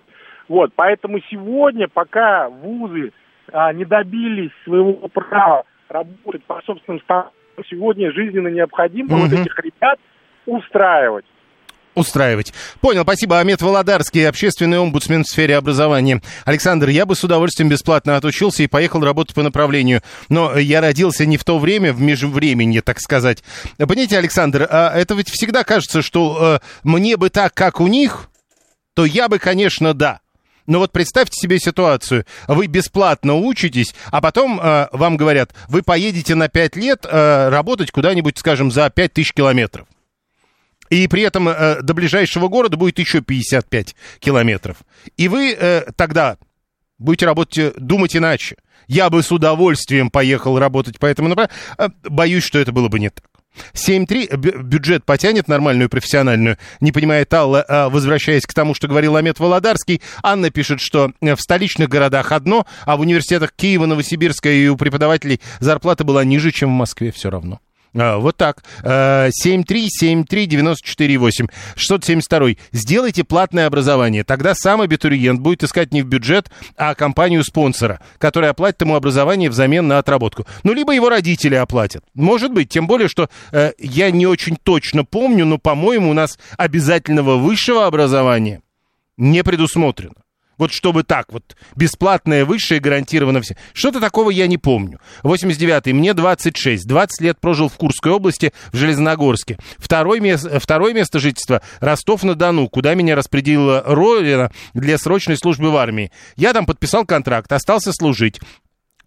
[0.49, 3.13] Вот, поэтому сегодня, пока вузы
[3.53, 7.35] а, не добились своего права работать по собственным стандартам,
[7.69, 9.21] сегодня жизненно необходимо mm-hmm.
[9.21, 9.99] вот этих ребят
[10.47, 11.25] устраивать
[11.95, 12.53] устраивать.
[12.81, 13.39] Понял, спасибо.
[13.39, 16.23] Амет Володарский, общественный омбудсмен в сфере образования.
[16.45, 20.03] Александр, я бы с удовольствием бесплатно отучился и поехал работать по направлению.
[20.29, 23.43] Но я родился не в то время, в межвременье, так сказать.
[23.77, 28.31] Понимаете, Александр, а это ведь всегда кажется, что э, мне бы так, как у них,
[28.95, 30.21] то я бы, конечно, да.
[30.71, 32.25] Но вот представьте себе ситуацию.
[32.47, 37.91] Вы бесплатно учитесь, а потом э, вам говорят, вы поедете на 5 лет э, работать
[37.91, 39.89] куда-нибудь, скажем, за 5 тысяч километров.
[40.89, 44.77] и при этом э, до ближайшего города будет еще 55 километров.
[45.17, 46.37] И вы э, тогда
[46.99, 48.55] будете работать, э, думать иначе.
[48.91, 51.57] Я бы с удовольствием поехал работать по этому направлению.
[51.79, 53.25] Э, боюсь, что это было бы не так.
[53.73, 59.39] 7.3 бюджет потянет нормальную профессиональную, не понимает Алла, а, возвращаясь к тому, что говорил Амет
[59.39, 60.03] Володарский.
[60.25, 64.77] Анна пишет, что э, в столичных городах одно, а в университетах Киева, Новосибирска и у
[64.77, 67.61] преподавателей зарплата была ниже, чем в Москве все равно.
[67.95, 68.63] А, вот так.
[68.85, 71.49] 7373948.
[71.77, 72.49] 672.
[72.73, 74.23] Сделайте платное образование.
[74.25, 79.89] Тогда сам абитуриент будет искать не в бюджет, а компанию-спонсора, которая оплатит ему образование взамен
[79.89, 80.47] на отработку.
[80.63, 82.05] Ну, либо его родители оплатят.
[82.15, 86.39] Может быть, тем более, что э, я не очень точно помню, но, по-моему, у нас
[86.57, 88.63] обязательного высшего образования
[89.17, 90.20] не предусмотрено.
[90.61, 93.57] Вот чтобы так, вот бесплатное высшее гарантированно все.
[93.73, 95.01] Что-то такого я не помню.
[95.23, 96.87] 89-й, мне 26.
[96.87, 99.57] 20 лет прожил в Курской области, в Железногорске.
[99.79, 106.13] Второй мест, второе место жительства Ростов-на-Дону, куда меня распределила Родина для срочной службы в армии.
[106.37, 108.39] Я там подписал контракт, остался служить.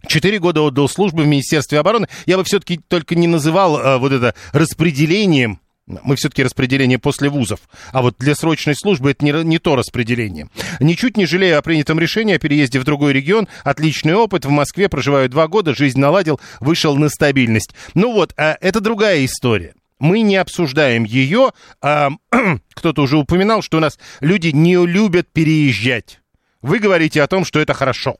[0.08, 2.08] Четыре года отдал службу в Министерстве обороны.
[2.26, 7.60] Я бы все-таки только не называл а, вот это распределением мы все-таки распределение после вузов.
[7.92, 10.48] А вот для срочной службы это не, не то распределение.
[10.80, 13.48] Ничуть не жалею о принятом решении о переезде в другой регион.
[13.64, 14.46] Отличный опыт.
[14.46, 17.74] В Москве проживаю два года, жизнь наладил, вышел на стабильность.
[17.94, 19.74] Ну вот, а это другая история.
[19.98, 21.52] Мы не обсуждаем ее.
[21.82, 22.10] А,
[22.74, 26.20] кто-то уже упоминал, что у нас люди не любят переезжать.
[26.62, 28.16] Вы говорите о том, что это хорошо.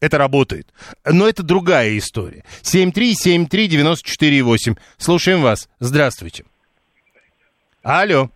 [0.00, 0.68] Это работает.
[1.10, 2.44] Но это другая история.
[2.62, 4.76] 7373948.
[4.98, 5.70] Слушаем вас.
[5.80, 6.44] Здравствуйте.
[7.88, 8.26] Алло.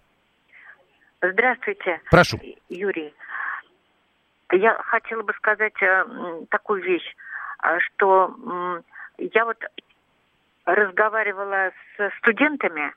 [1.20, 2.00] Здравствуйте.
[2.08, 2.38] Прошу.
[2.68, 3.12] Юрий.
[4.52, 6.04] Я хотела бы сказать э,
[6.50, 7.16] такую вещь,
[7.64, 8.32] э, что
[9.18, 9.58] я вот
[10.66, 12.92] разговаривала с студентами,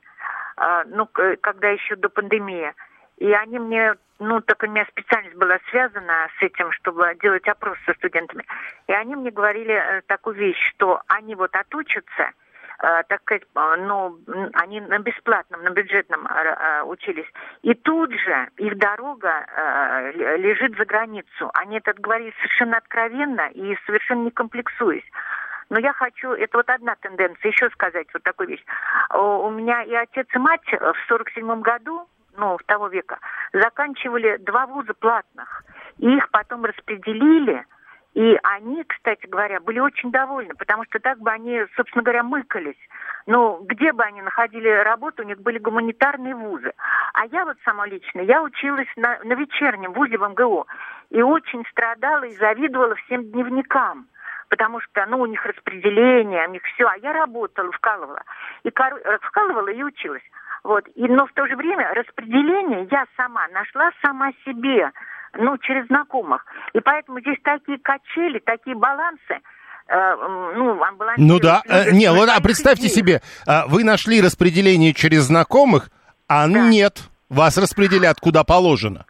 [0.58, 2.72] э, ну, когда еще до пандемии,
[3.18, 7.80] и они мне, ну, так у меня специальность была связана с этим, чтобы делать опрос
[7.88, 8.46] со студентами,
[8.86, 12.30] и они мне говорили э, такую вещь, что они вот отучатся–
[12.84, 14.20] так сказать, э, ну,
[14.54, 17.28] они на бесплатном, на бюджетном э, учились.
[17.62, 19.46] И тут же их дорога
[20.38, 21.50] лежит за границу.
[21.54, 25.10] Они это говорили совершенно откровенно и совершенно не комплексуясь.
[25.70, 28.66] Но я хочу, это вот одна тенденция, еще сказать вот такую вещь.
[29.14, 33.18] У меня и отец, и мать в сорок седьмом году, ну, того века,
[33.54, 35.64] заканчивали два вуза платных.
[36.00, 37.66] И их потом распределили
[38.14, 42.78] и они, кстати говоря, были очень довольны, потому что так бы они, собственно говоря, мыкались.
[43.26, 46.74] Но где бы они находили работу, у них были гуманитарные вузы.
[47.14, 50.68] А я вот сама лично, я училась на, на вечернем вузе в МГУ.
[51.10, 54.08] И очень страдала и завидовала всем дневникам
[54.50, 58.22] потому что, ну, у них распределение, у них все, а я работала, вкалывала.
[58.62, 59.02] И кор...
[59.22, 60.22] вкалывала и училась.
[60.64, 60.88] Вот.
[60.94, 64.92] И, но в то же время распределение я сама нашла сама себе
[65.38, 66.46] ну, через знакомых.
[66.74, 69.40] И поэтому здесь такие качели, такие балансы,
[69.88, 70.16] э,
[70.56, 70.80] ну,
[71.18, 72.96] Ну да, э, не, вот а представьте людей.
[72.96, 75.90] себе, а, вы нашли распределение через знакомых,
[76.28, 76.60] а да.
[76.68, 79.06] нет, вас распределят куда положено.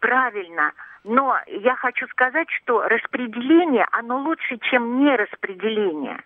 [0.00, 0.72] Правильно.
[1.04, 6.22] Но я хочу сказать, что распределение, оно лучше, чем не распределение.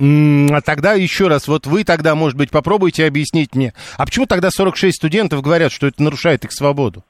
[0.00, 4.50] А тогда еще раз, вот вы тогда, может быть, попробуйте объяснить мне, а почему тогда
[4.50, 7.04] 46 студентов говорят, что это нарушает их свободу?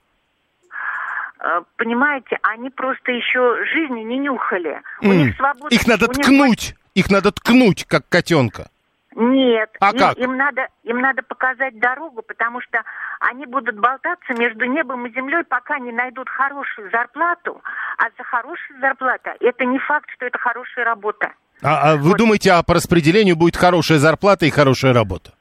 [1.38, 4.82] Э, понимаете, они просто еще жизни не нюхали.
[5.02, 5.14] У mm.
[5.14, 5.74] них свобода...
[5.74, 7.04] Их надо ткнуть, них...
[7.06, 8.70] их надо ткнуть, как котенка.
[9.16, 10.18] Нет, а им, как?
[10.18, 12.82] им надо им надо показать дорогу, потому что
[13.18, 17.60] они будут болтаться между небом и землей, пока не найдут хорошую зарплату.
[17.98, 21.32] А за хорошую зарплату это не факт, что это хорошая работа.
[21.62, 22.18] А, а вы вот.
[22.18, 25.32] думаете, а по распределению будет хорошая зарплата и хорошая работа?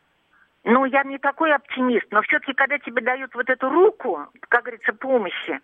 [0.65, 4.93] Ну, я не такой оптимист, но все-таки, когда тебе дают вот эту руку, как говорится,
[4.93, 5.59] помощи...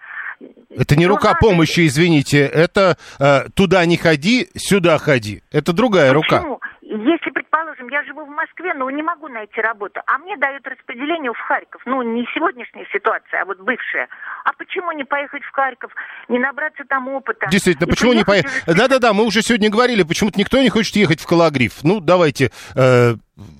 [0.70, 1.40] Это не рука надо...
[1.40, 5.44] помощи, извините, это э, туда не ходи, сюда ходи.
[5.52, 6.56] Это другая Почему?
[6.56, 6.65] рука.
[6.98, 11.32] Если, предположим, я живу в Москве, но не могу найти работу, а мне дают распределение
[11.34, 14.08] в Харьков, ну, не сегодняшняя ситуация, а вот бывшая,
[14.44, 15.92] а почему не поехать в Харьков,
[16.30, 17.48] не набраться там опыта?
[17.52, 18.52] Действительно, почему не поехать?
[18.66, 21.84] Да-да-да, мы уже сегодня говорили, почему-то никто не хочет ехать в Калагриф.
[21.84, 23.16] Ну, давайте, э,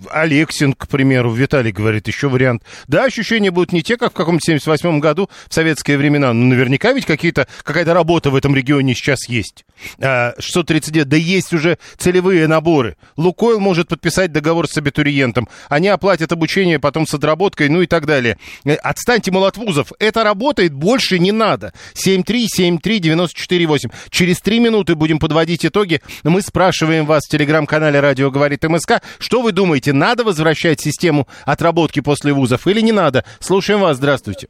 [0.10, 2.64] Алексин, к примеру, Виталий говорит, еще вариант.
[2.88, 6.32] Да, ощущения будут не те, как в каком-то 78 году, в советские времена.
[6.32, 9.66] Но наверняка ведь какие-то, какая-то работа в этом регионе сейчас есть.
[10.00, 12.96] А, 639, да есть уже целевые наборы.
[13.18, 15.50] Лукойл может подписать договор с абитуриентом.
[15.68, 18.38] Они оплатят обучение потом с отработкой, ну и так далее.
[18.64, 19.92] Э, отстаньте, мол, вузов.
[20.00, 21.74] Это работает, больше не надо.
[21.96, 23.92] 7373948.
[24.10, 26.02] Через три минуты будем подводить итоги.
[26.24, 31.26] Мы спрашиваем вас в телеграм-канале «Радио говорит МСК», что вы думаете думаете, надо возвращать систему
[31.46, 33.24] отработки после вузов или не надо?
[33.40, 34.48] Слушаем вас, здравствуйте.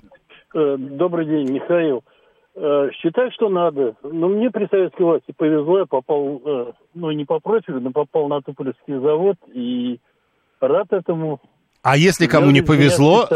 [0.54, 2.04] Э, добрый день, Михаил.
[2.56, 3.96] Э, считаю, что надо.
[4.04, 8.28] Но мне при советской власти повезло, я попал, э, ну не по профилю, но попал
[8.28, 10.00] на Туполевский завод и
[10.60, 11.40] рад этому.
[11.82, 13.28] А если кому не повезло...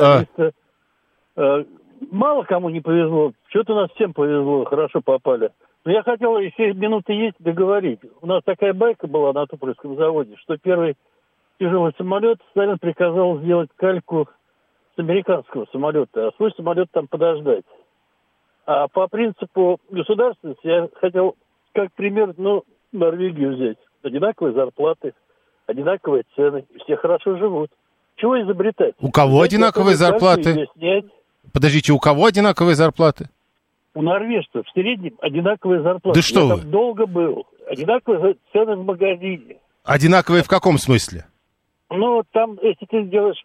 [2.11, 3.33] Мало кому не повезло.
[3.49, 5.49] Что-то у нас всем повезло, хорошо попали.
[5.83, 7.99] Но я хотел, если минуты есть, договорить.
[8.21, 10.95] У нас такая байка была на Туполевском заводе, что первый
[11.59, 14.27] тяжелый самолет Сталин приказал сделать кальку
[14.95, 17.65] с американского самолета, а свой самолет там подождать.
[18.65, 21.35] А по принципу государственности я хотел
[21.73, 23.77] как пример, ну, Норвегию взять.
[24.01, 25.13] Одинаковые зарплаты,
[25.67, 27.69] одинаковые цены, все хорошо живут.
[28.15, 28.95] Чего изобретать?
[28.99, 30.67] У кого одинаковые зарплаты?
[31.53, 33.29] Подождите, у кого одинаковые зарплаты?
[33.95, 36.19] у норвежцев в среднем одинаковые зарплаты.
[36.19, 36.61] Да что Я вы?
[36.61, 37.47] долго был.
[37.67, 39.57] Одинаковые цены в магазине.
[39.83, 41.25] Одинаковые в каком смысле?
[41.89, 43.41] Ну, там, если ты сделаешь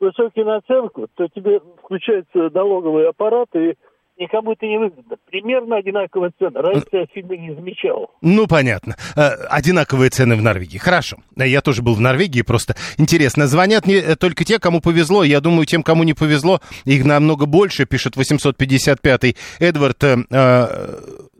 [0.00, 3.74] высокую наценку, то тебе включается налоговый аппарат, и
[4.18, 5.16] никому это не выгодно.
[5.26, 6.60] Примерно одинаковая цена.
[6.60, 8.10] Разницы я сильно не замечал.
[8.20, 8.96] Ну, понятно.
[9.16, 10.78] Э, одинаковые цены в Норвегии.
[10.78, 11.18] Хорошо.
[11.36, 13.46] Я тоже был в Норвегии, просто интересно.
[13.46, 15.24] Звонят не э, только те, кому повезло.
[15.24, 20.02] Я думаю, тем, кому не повезло, их намного больше, пишет 855-й Эдвард.
[20.04, 20.66] Э, э,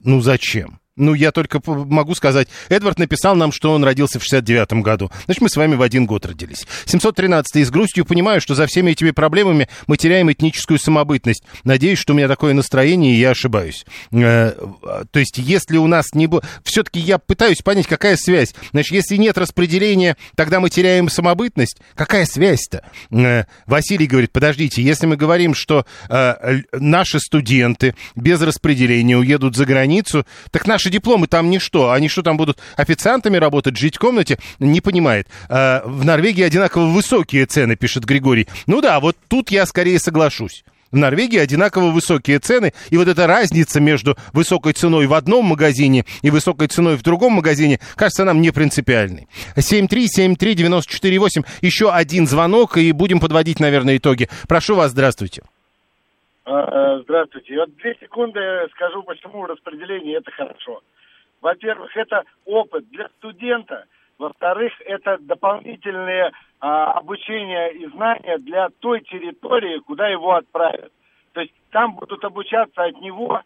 [0.05, 0.79] ну, зачем?
[0.99, 5.11] Ну, я только могу сказать, Эдвард написал нам, что он родился в 69-м году.
[5.25, 6.67] Значит, мы с вами в один год родились.
[6.87, 11.45] 713 с грустью понимаю, что за всеми этими проблемами мы теряем этническую самобытность.
[11.65, 13.87] Надеюсь, что у меня такое настроение, и я ошибаюсь.
[14.11, 14.53] Э,
[15.11, 16.43] то есть, если у нас не было...
[16.65, 18.55] Все-таки я пытаюсь понять, какая связь.
[18.73, 21.79] Значит, если нет распределения, тогда мы теряем самобытность.
[21.95, 22.83] Какая связь-то?
[23.11, 29.65] Э, Василий говорит, подождите, если мы говорим, что э, наши студенты без распределения уедут за
[29.65, 31.91] границу, так наши Наши дипломы там ничто.
[31.91, 34.39] Они что, там будут официантами работать, жить в комнате?
[34.59, 35.29] Не понимает.
[35.51, 38.49] А, в Норвегии одинаково высокие цены, пишет Григорий.
[38.67, 40.65] Ну да, вот тут я скорее соглашусь.
[40.91, 46.07] В Норвегии одинаково высокие цены, и вот эта разница между высокой ценой в одном магазине
[46.23, 49.29] и высокой ценой в другом магазине кажется нам не принципиальной.
[49.57, 54.31] 7373948, еще один звонок, и будем подводить, наверное, итоги.
[54.49, 55.43] Прошу вас, здравствуйте.
[56.51, 57.59] А, э, здравствуйте.
[57.59, 58.41] Вот две секунды
[58.71, 60.81] скажу, почему распределение это хорошо.
[61.43, 63.85] Во-первых, это опыт для студента.
[64.19, 70.91] Во-вторых, это дополнительные а, обучение и знания для той территории, куда его отправят.
[71.35, 73.43] То есть там будут обучаться от него,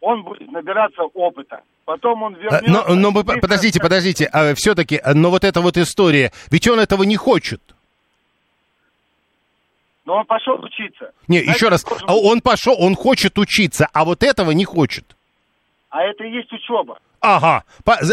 [0.00, 1.60] он будет набираться опыта.
[1.84, 2.88] Потом он вернется...
[2.88, 7.16] Но, но подождите, подождите, а, все-таки, но вот эта вот история, ведь он этого не
[7.16, 7.73] хочет.
[10.04, 11.12] Но он пошел учиться.
[11.28, 12.06] Не, Знаете, еще раз, должен...
[12.08, 15.16] он пошел, он хочет учиться, а вот этого не хочет.
[15.88, 16.98] А это и есть учеба.
[17.20, 17.64] Ага,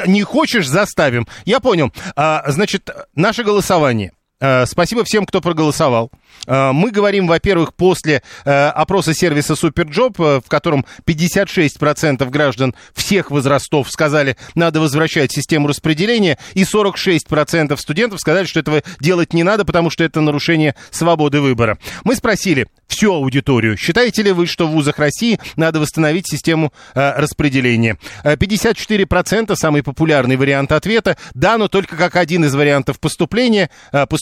[0.08, 1.28] не хочешь, заставим.
[1.46, 1.92] Я понял.
[2.16, 4.14] А, значит, наше голосование.
[4.42, 6.12] А, спасибо всем, кто проголосовал.
[6.48, 13.30] А, мы говорим, во-первых, после э, опроса сервиса SuperJob, э, в котором 56% граждан всех
[13.30, 19.64] возрастов сказали, надо возвращать систему распределения, и 46% студентов сказали, что этого делать не надо,
[19.64, 21.78] потому что это нарушение свободы выбора.
[22.04, 27.14] Мы спросили всю аудиторию, считаете ли вы, что в вузах России надо восстановить систему э,
[27.22, 27.98] распределения?
[28.24, 33.70] 54% самый популярный вариант ответа, да, но только как один из вариантов поступления,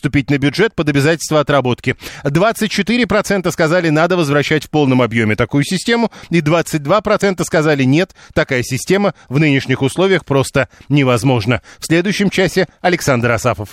[0.10, 1.96] поступить на бюджет под обязательство отработки.
[2.24, 9.14] 24% сказали, надо возвращать в полном объеме такую систему, и 22% сказали, нет, такая система
[9.30, 11.62] в нынешних условиях просто невозможна.
[11.78, 13.68] В следующем часе Александр Асафов.